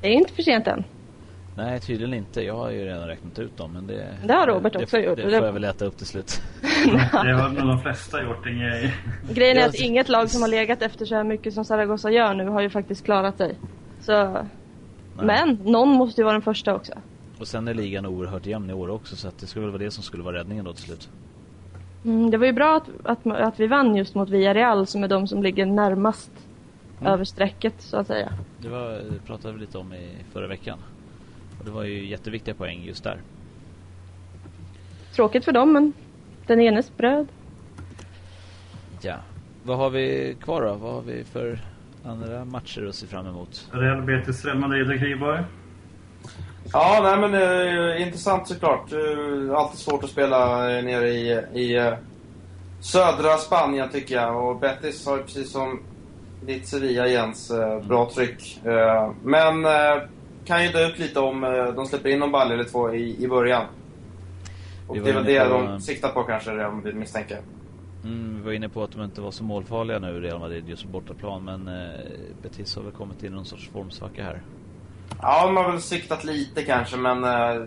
[0.00, 0.84] Det är inte för sent än.
[1.56, 2.42] Nej, tydligen inte.
[2.42, 3.72] Jag har ju redan räknat ut dem.
[3.72, 5.16] Men det, Det har Robert också det, gjort.
[5.16, 6.42] Det får jag väl äta upp till slut.
[7.12, 8.46] Det har nog de flesta gjort.
[8.46, 8.92] Inget...
[9.34, 12.34] Grejen är att inget lag som har legat efter så här mycket som Zaragoza gör
[12.34, 13.54] nu har ju faktiskt klarat sig.
[14.00, 14.46] Så, Nej.
[15.26, 16.92] men någon måste ju vara den första också.
[17.38, 19.16] Och sen är ligan oerhört jämn i år också.
[19.16, 21.08] Så att det skulle väl vara det som skulle vara räddningen då till slut.
[22.04, 25.08] Mm, det var ju bra att, att, att vi vann just mot Villarreal som är
[25.08, 26.30] de som ligger närmast
[27.00, 27.12] Mm.
[27.12, 28.32] över strecket så att säga.
[28.58, 30.78] Det var, det pratade vi lite om i förra veckan.
[31.58, 33.18] Och det var ju jätteviktiga poäng just där.
[35.14, 35.92] Tråkigt för dem men
[36.46, 37.26] den enes bröd.
[39.02, 39.16] Ja.
[39.62, 40.74] Vad har vi kvar då?
[40.74, 41.58] Vad har vi för
[42.04, 43.68] andra matcher att se fram emot?
[43.72, 45.42] Real Betis, Real Madrid och Kriborg.
[46.74, 48.92] Ja, nej men eh, intressant såklart.
[48.92, 51.94] Eh, alltid svårt att spela eh, nere i, i eh,
[52.80, 54.44] södra Spanien tycker jag.
[54.44, 55.80] Och Betis har precis som
[56.46, 58.60] ditt Sevilla Jens, eh, bra tryck.
[58.64, 59.66] Eh, men
[60.44, 61.40] kan ju dö ut lite om
[61.76, 63.66] de släpper in någon balle eller två i, i början.
[64.88, 67.40] Och Vi var det är väl det de siktar på kanske, Real Madrid misstänker.
[68.04, 70.82] Mm, vi var inne på att de inte var så målfarliga nu, Real Madrid, just
[70.82, 71.44] på bortaplan.
[71.44, 71.70] Men
[72.42, 74.42] Betis har väl kommit in i någon sorts formsvacka här.
[75.22, 77.62] Ja, de har väl siktat lite kanske, men eh,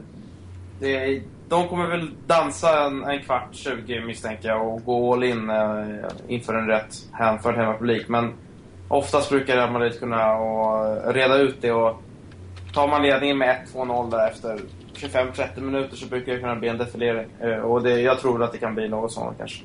[0.79, 5.49] det, de kommer väl dansa en, en kvart, 20 misstänker jag, och gå all in
[5.49, 5.85] eh,
[6.27, 8.07] inför en rätt hänförd hemmapublik.
[8.07, 8.33] Men
[8.87, 12.01] oftast brukar Real Madrid kunna och, eh, reda ut det och
[12.73, 14.59] tar man ledningen med 1-2-0 där efter
[14.93, 17.27] 25-30 minuter så brukar det kunna bli en defilering.
[17.39, 19.63] Eh, och det, jag tror att det kan bli något sånt kanske.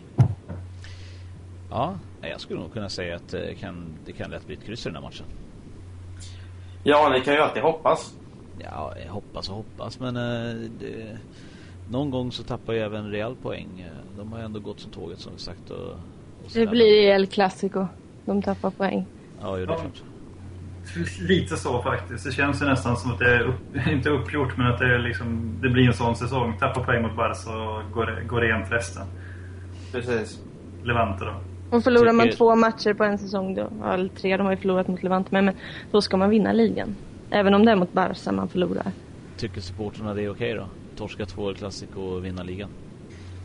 [1.71, 4.87] Ja, jag skulle nog kunna säga att det kan, det kan lätt bli ett kryss
[4.87, 5.27] i den här matchen.
[6.83, 8.15] Ja, ni kan ju alltid hoppas.
[8.59, 11.19] Ja, hoppas och hoppas, men eh, det,
[11.91, 13.69] någon gång så tappar ju även Real poäng.
[13.81, 15.71] Eh, De har ju ändå gått som tåget som sagt.
[15.71, 15.89] Och,
[16.45, 17.87] och Det blir El Clasico.
[18.25, 19.07] De tappar poäng.
[19.41, 20.03] Ja, jo, det är klart.
[21.21, 22.25] Lite så faktiskt.
[22.25, 24.99] Det känns ju nästan som att det är upp, inte uppgjort men att det, är
[24.99, 26.59] liksom, det blir en sån säsong.
[26.59, 29.07] Tappa poäng mot Barca och går, går rent resten.
[29.93, 30.41] Precis.
[30.85, 31.35] Levante då.
[31.73, 34.89] Och förlorar man två matcher på en säsong då, eller tre, de har ju förlorat
[34.89, 35.55] mot Levante med, men
[35.91, 36.97] då ska man vinna ligan.
[37.31, 38.93] Även om det är mot Barca man förlorar.
[39.37, 40.67] Tycker supporterna det är okej då?
[40.97, 42.69] Torska två El Clasico och vinna ligan?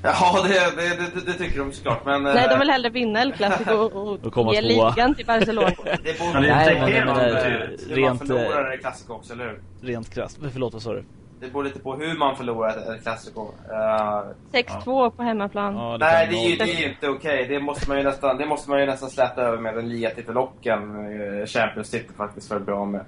[0.03, 2.25] Ja, det, det, det, det tycker de såklart, men...
[2.25, 4.89] eh, Nej, de vill hellre vinna El Clasico och, Och och komma ge tvåa.
[4.89, 5.67] ligan till Barcelona.
[6.03, 7.89] Det borde det är Nej, inte men jag helt menar, betydligt.
[7.91, 9.87] hur rent, man förlorar eh, en klassiker också, eller hur?
[9.87, 10.41] Rent krasst.
[10.41, 11.03] Men Förlåt, vad sa du?
[11.39, 13.41] Det beror lite på hur man förlorar ett, ett klassiker.
[13.41, 15.75] Uh, 6-2 på hemmaplan.
[15.75, 17.45] Ja, nej, kan det är, ju, det är ju inte okej.
[17.49, 20.37] Det, måste man ju nästan, det måste man ju nästan släta över med en ligatiteln
[20.37, 20.95] och en
[21.39, 23.01] eh, Champions titel faktiskt för att bli av med.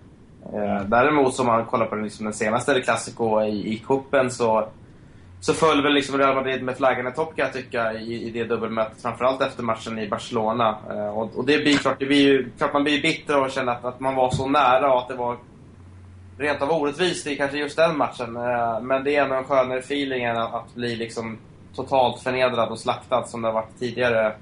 [0.54, 4.32] Eh, däremot om man kollar på den, liksom, den senaste El Clasico i, i cupen
[4.32, 4.68] så,
[5.40, 8.32] så föll väl liksom Real Madrid med flaggan i topp kan jag tycka i, i
[8.32, 9.02] det dubbelmötet.
[9.02, 10.78] Framförallt efter matchen i Barcelona.
[10.90, 13.72] Eh, och, och det blir klart, det blir ju, klart man blir bitter och känner
[13.72, 15.38] att, att man var så nära och att det var
[16.40, 18.36] rent av orättvist i kanske just den matchen.
[18.36, 21.38] Eh, men det är ändå en skönare feeling än att, bli liksom
[21.76, 24.36] totalt förnedrad och slaktad som det har varit tidigare,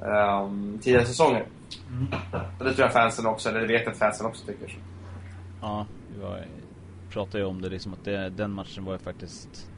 [0.00, 1.46] um, tidigare säsonger.
[2.58, 4.78] Och det tror jag fansen också, eller det vet jag att fansen också tycker.
[5.60, 9.69] Ja, vi pratade ju om det liksom att det, den matchen var ju faktiskt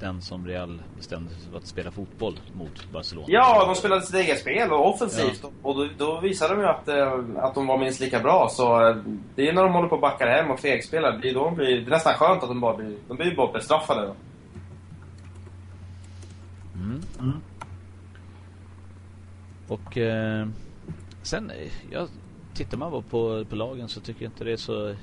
[0.00, 3.26] den som Real bestämde sig för att spela fotboll mot Barcelona.
[3.30, 5.44] Ja, de spelade sitt eget spel och offensivt.
[5.62, 8.48] Och då, då visade de ju att, eh, att de var minst lika bra.
[8.50, 8.96] Så eh,
[9.34, 11.18] det är när de håller på att backa hem och fegspelar.
[11.22, 13.36] Det är, då de blir, det är nästan skönt att de bara blir, de blir
[13.36, 14.06] bara bestraffade.
[14.06, 14.14] Då.
[16.74, 17.00] Mm.
[17.20, 17.40] Mm.
[19.68, 20.48] Och eh,
[21.22, 22.06] sen, eh, ja,
[22.54, 24.94] tittar man bara på, på lagen så tycker jag inte det är så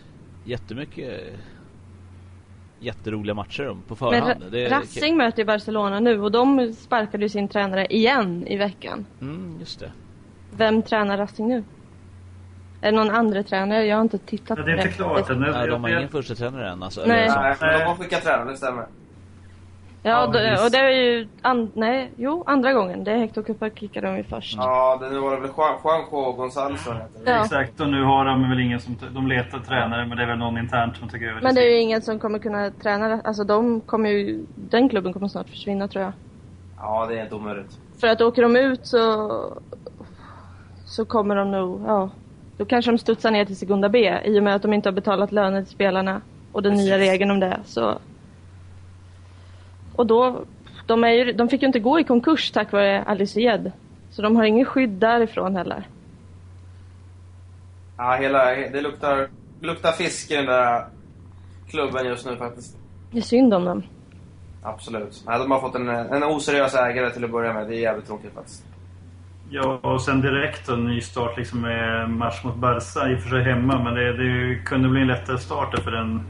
[0.46, 1.34] jättemycket
[2.80, 4.44] jätteroliga matcher på Men förhand.
[4.44, 8.48] Ra- Det är- Racing möter ju Barcelona nu och de sparkade ju sin tränare igen
[8.48, 9.06] i veckan.
[9.22, 9.92] Mm, just det.
[10.58, 11.64] Vem tränar Racing nu?
[12.82, 13.86] Är det någon andra tränare?
[13.86, 15.40] Jag har inte tittat Ja, på det är inte klart än.
[15.40, 17.02] Nej, de har Jag- ingen första tränare än alltså.
[17.06, 17.28] Nej.
[17.30, 18.86] Nej, men de har skickat tränare, det stämmer.
[20.08, 20.64] Ja, Ja, då- visst.
[20.66, 21.28] och det är ju...
[21.42, 23.04] An- nej, jo, andra gången.
[23.04, 24.56] Det är Hector Cooper kickade de ju först.
[24.58, 27.08] Ja, det nu var det väl Juan- Juanjo heter.
[27.26, 27.42] Ja.
[27.44, 28.98] Exakt, och nu har de väl ingen som...
[29.14, 31.70] De letar tränare, men det är väl någon internt som tycker över Men det är
[31.72, 33.22] ju ingen som kommer kunna träna.
[33.24, 34.46] Alltså de kommer ju...
[34.56, 36.14] Den klubben kommer snart försvinna tror jag.
[36.80, 37.78] Ja, det är inte omöjligt.
[38.00, 39.32] För att åker de ut så...
[40.86, 41.82] Så kommer de nog...
[41.88, 42.10] Ja.
[42.58, 44.94] Då kanske de studsar ner till Segunda B i och med att de inte har
[44.94, 46.22] betalat löner till spelarna.
[46.52, 47.12] Och den nya Precis.
[47.12, 47.60] regeln om det.
[47.66, 47.98] Så...
[49.98, 50.46] Och då...
[50.86, 53.72] De, är ju, de fick ju inte gå i konkurs tack vare Alice Jed.
[54.10, 55.88] Så de har ingen skydd därifrån heller.
[57.98, 59.28] Ja, hela, det luktar,
[59.62, 60.86] luktar fisk i den där
[61.70, 62.78] klubben just nu faktiskt.
[63.12, 63.84] Det är synd om dem.
[64.64, 65.24] Absolut.
[65.26, 67.68] Nej, de har fått en, en oseriös ägare till att börja med.
[67.68, 68.66] Det är jävligt tråkigt faktiskt.
[69.50, 73.30] Ja, och sen direkt en ny start liksom med match mot Barca, i och för
[73.30, 73.84] sig hemma.
[73.84, 76.22] Men det, det kunde bli en lättare start för den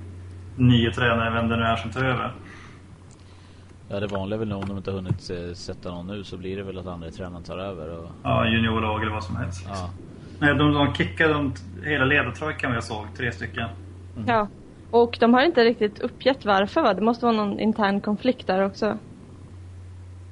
[0.56, 2.34] nya tränaren, vem det nu är som tar över.
[3.90, 6.38] Ja, det vanliga är väl nu om de inte har hunnit sätta någon nu så
[6.38, 8.00] blir det väl att andra tränaren tar över.
[8.00, 8.10] Och...
[8.24, 9.66] Ja, juniorlag eller vad som helst.
[9.70, 9.90] Ja.
[10.40, 13.70] Nej, de, de kickade de, hela ledartrojkan jag såg, tre stycken.
[14.28, 14.48] Ja.
[14.92, 16.94] Och de har inte riktigt uppgett varför va?
[16.94, 18.98] Det måste vara någon intern konflikt där också.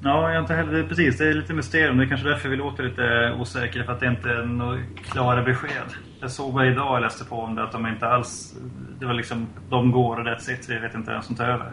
[0.03, 1.18] Ja, jag inte heller, precis.
[1.18, 1.97] Det är lite mysterium.
[1.97, 4.80] Det är kanske därför vi låter lite osäkra, för att det inte är några
[5.12, 5.93] klara besked.
[6.22, 8.56] Jag såg bara idag, jag läste på om det, att de inte alls...
[8.99, 10.70] Det var liksom, de går och that's it.
[10.70, 11.72] Vi vet inte vem som tar över.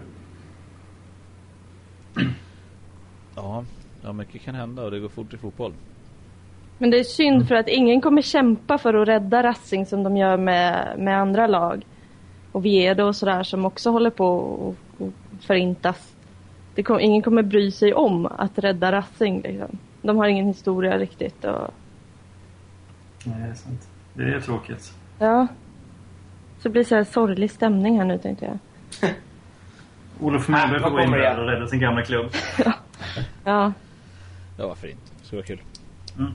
[3.36, 3.64] Ja,
[4.02, 5.72] ja, mycket kan hända och det går fort i fotboll.
[6.78, 10.16] Men det är synd för att ingen kommer kämpa för att rädda Racing som de
[10.16, 11.86] gör med, med andra lag.
[12.52, 16.14] Och Viedo och sådär som också håller på att förintas.
[16.74, 19.78] Det kom, ingen kommer bry sig om att rädda Racing liksom.
[20.02, 21.70] De har ingen historia riktigt och
[23.24, 23.88] Nej, det är sant.
[24.14, 24.92] Det är tråkigt.
[25.18, 25.46] ja.
[26.58, 28.58] Så det blir så här sorglig stämning här nu tänkte jag.
[30.20, 32.30] Olof Mellberg Ah, får gå in där och rädda sin gamla klubb.
[33.44, 33.72] Ja.
[34.56, 35.02] Ja, varför inte?
[35.20, 35.60] Det skulle vara kul.
[36.18, 36.32] Mm.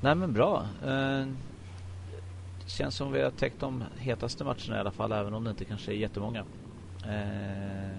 [0.00, 0.64] Nej men bra.
[0.86, 1.26] Eh,
[2.64, 5.50] Det känns som vi har täckt de hetaste matcherna i alla fall, även om det
[5.50, 6.44] inte kanske är jättemånga.
[7.08, 7.98] Eh,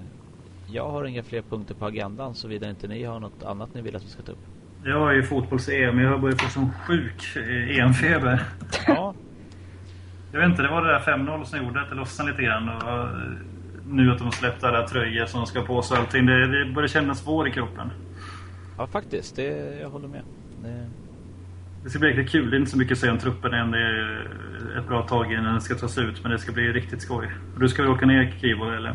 [0.67, 3.95] Jag har inga fler punkter på agendan såvida inte ni har något annat ni vill
[3.95, 4.45] att vi ska ta upp.
[4.85, 8.43] Jag har ju fotbolls-EM, jag har börjat få sån sjuk eh, EM-feber.
[8.87, 9.13] Ja,
[10.31, 12.69] Jag vet inte, det var det där 5-0 som gjorde att det lossnade lite grann.
[12.69, 13.09] Och, eh,
[13.89, 16.25] nu att de har släppt alla tröjor som de ska på sig och allting.
[16.25, 17.91] Det, det börjar kännas vår i kroppen.
[18.77, 19.35] ja faktiskt.
[19.35, 20.21] Det, jag håller med.
[20.63, 20.89] Det,
[21.83, 22.49] Det ska bli riktigt kul.
[22.49, 23.71] Det är inte så mycket att säga om truppen än.
[23.71, 24.27] Det är
[24.79, 26.23] ett bra tag innan den ska tas ut.
[26.23, 27.31] Men det ska bli riktigt skoj.
[27.59, 28.93] Du ska väl åka ner Kivo eller?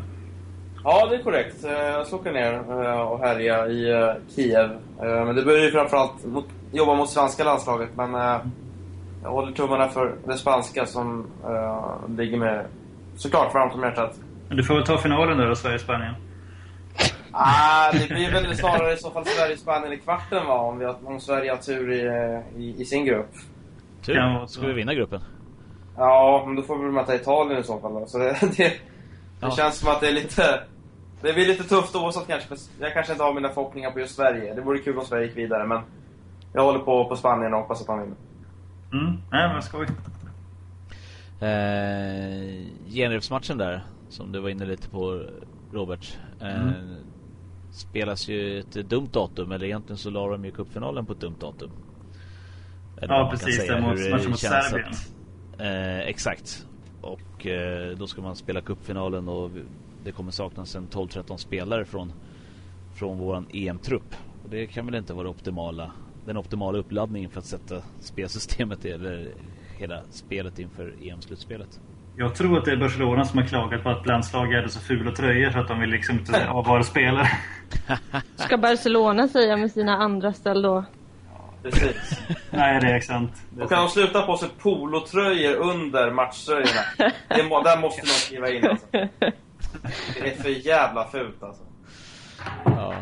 [0.84, 1.64] Ja, det är korrekt.
[1.64, 4.70] Eh, Jag ska åka ner eh, och härja i Kiev.
[5.00, 6.24] Men det börjar ju framförallt
[6.72, 7.90] jobba mot svenska landslaget.
[7.96, 8.14] Men
[9.22, 12.66] jag håller tummarna för det spanska som eh, ligger med
[13.16, 14.18] såklart varmt om hjärtat.
[14.48, 16.14] Men du får väl ta finalen där då, Sverige-Spanien.
[17.32, 20.54] Ah, det blir väl snarare i så fall Sverige-Spanien i kvarten va?
[20.58, 23.30] Om, vi har, om Sverige har tur i, eh, i, i sin grupp.
[24.02, 24.46] tur.
[24.46, 25.20] Ska vi vinna gruppen?
[25.96, 28.06] Ja, men då får vi väl möta Italien i så fall då.
[28.06, 28.72] Så det, det, det
[29.40, 29.50] Ja.
[29.50, 30.60] känns som att det är lite...
[31.22, 32.54] Det blir lite tufft oavsett kanske.
[32.80, 34.54] Jag kanske inte har mina förhoppningar på just Sverige.
[34.54, 35.80] Det vore kul om Sverige gick vidare, men...
[36.52, 38.16] Jag håller på på Spanien och hoppas att de vinner.
[38.92, 39.86] Mm, nej men skoj.
[41.40, 45.22] Eh, Genrepsmatchen där, som du var inne lite på
[45.72, 46.18] Robert.
[46.40, 46.96] Eh, Mm.
[47.70, 51.36] Spelas ju ett dumt datum, eller egentligen så la de ju cupfinalen på ett dumt
[51.40, 51.70] datum.
[53.00, 54.92] Eller Ja, precis, det mot- matchen mot Serbien.
[55.58, 56.66] eh, exakt.
[57.00, 59.50] Och eh, då ska man spela cupfinalen och
[60.04, 62.12] det kommer saknas en 12-13 spelare från,
[62.94, 64.14] från våran EM-trupp.
[64.44, 65.92] Och det kan väl inte vara det optimala,
[66.26, 69.28] den optimala uppladdningen för att sätta spelsystemet eller
[69.78, 71.80] hela spelet inför EM-slutspelet.
[72.16, 75.12] Jag tror att det är Barcelona som har klagat på att landslaget hade så fula
[75.12, 77.28] tröjor så att de vill liksom inte avvara spelare.
[78.36, 80.84] Ska Barcelona säga med sina andra ställ då?
[81.62, 82.20] Precis.
[82.50, 83.32] nej, det är sant.
[83.50, 83.92] Det är Och kan de sant.
[83.92, 87.12] sluta på sig polotröjor under matchtröjorna?
[87.28, 88.86] Det må, där måste de skriva in alltså.
[90.20, 91.62] Det är för jävla fult alltså.
[92.64, 92.94] Ja.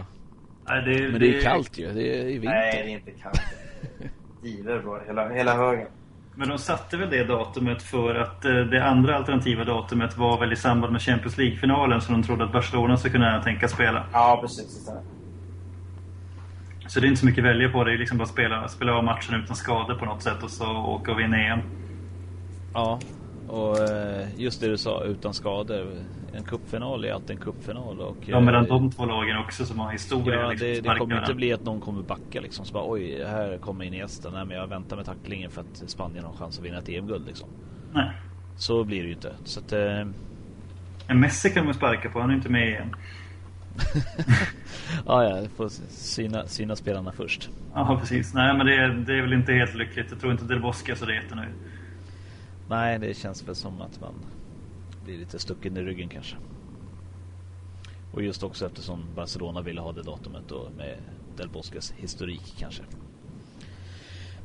[0.69, 2.49] Nej, det, Men det är kallt ju, det är i vinter.
[2.49, 3.41] Nej, det är inte kallt.
[4.43, 5.89] Giver bara, hela, hela högen.
[6.37, 10.53] Men de satte väl det datumet för att eh, det andra alternativa datumet var väl
[10.53, 14.07] i samband med Champions League-finalen som de trodde att Barcelona skulle kunna tänka spela.
[14.13, 14.87] Ja, precis.
[14.87, 15.03] det.
[16.89, 17.85] Så det är inte så mycket att välja på.
[17.85, 20.51] Det är liksom bara att spela, spela av matchen utan skador på något sätt och
[20.51, 21.61] så åka och vinna EM.
[22.75, 23.01] Ja,
[23.49, 25.87] och eh, just det du sa, utan skador.
[26.37, 28.01] En cupfinal är alltid en cupfinal.
[28.01, 30.41] Och, Ja, mellan eh, de två lagen också som har historia.
[30.41, 32.65] Ja, liksom, det, det kommer inte bli att någon kommer backa liksom.
[32.65, 34.31] Så bara, oj, här kommer Iniesta.
[34.31, 37.27] Nej, men jag väntar med tacklingen för att Spanien har chans att vinna ett EM-guld
[37.27, 37.49] liksom.
[37.93, 38.11] Nej.
[38.57, 39.33] Så blir det ju inte.
[39.45, 40.07] Så att, eh,
[41.09, 42.21] Men Messi kan man sparka på.
[42.21, 42.91] Han är inte med i EM.
[45.07, 47.51] ja, ja, får syna, syna spelarna först.
[47.75, 48.35] Ja, precis.
[48.35, 50.07] Nej, men det är, det är väl inte helt lyckligt.
[50.11, 51.53] Jag tror inte Del Bosque är så det jättenöjd.
[52.69, 54.15] Nej, det känns väl som att man
[55.05, 56.37] blir lite stucken i ryggen kanske.
[58.13, 60.97] Och just också eftersom Barcelona ville ha det datumet då med
[61.37, 62.83] Del Bosques historik kanske.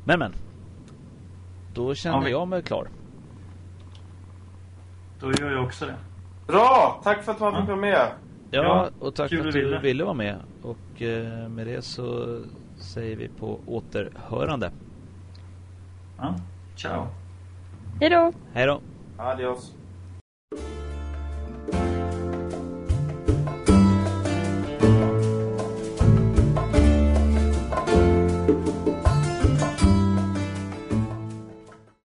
[0.03, 0.33] Men men.
[1.73, 2.87] Då känner Ja, vi- jag mig klar.
[5.19, 5.95] Då gör jag också det.
[6.47, 7.01] Bra!
[7.03, 8.11] Tack för att man fick vara med.
[8.51, 9.79] Ja, och tack för att du du ville.
[9.79, 10.35] ville vara med.
[10.61, 12.39] Och eh, med det så
[12.77, 14.71] säger vi på återhörande.
[16.17, 16.35] Ja,
[16.75, 17.07] ciao.
[18.01, 18.33] Hej då!
[18.53, 18.81] Hej då!
[19.17, 19.73] Adios.
[21.71, 21.98] Bye.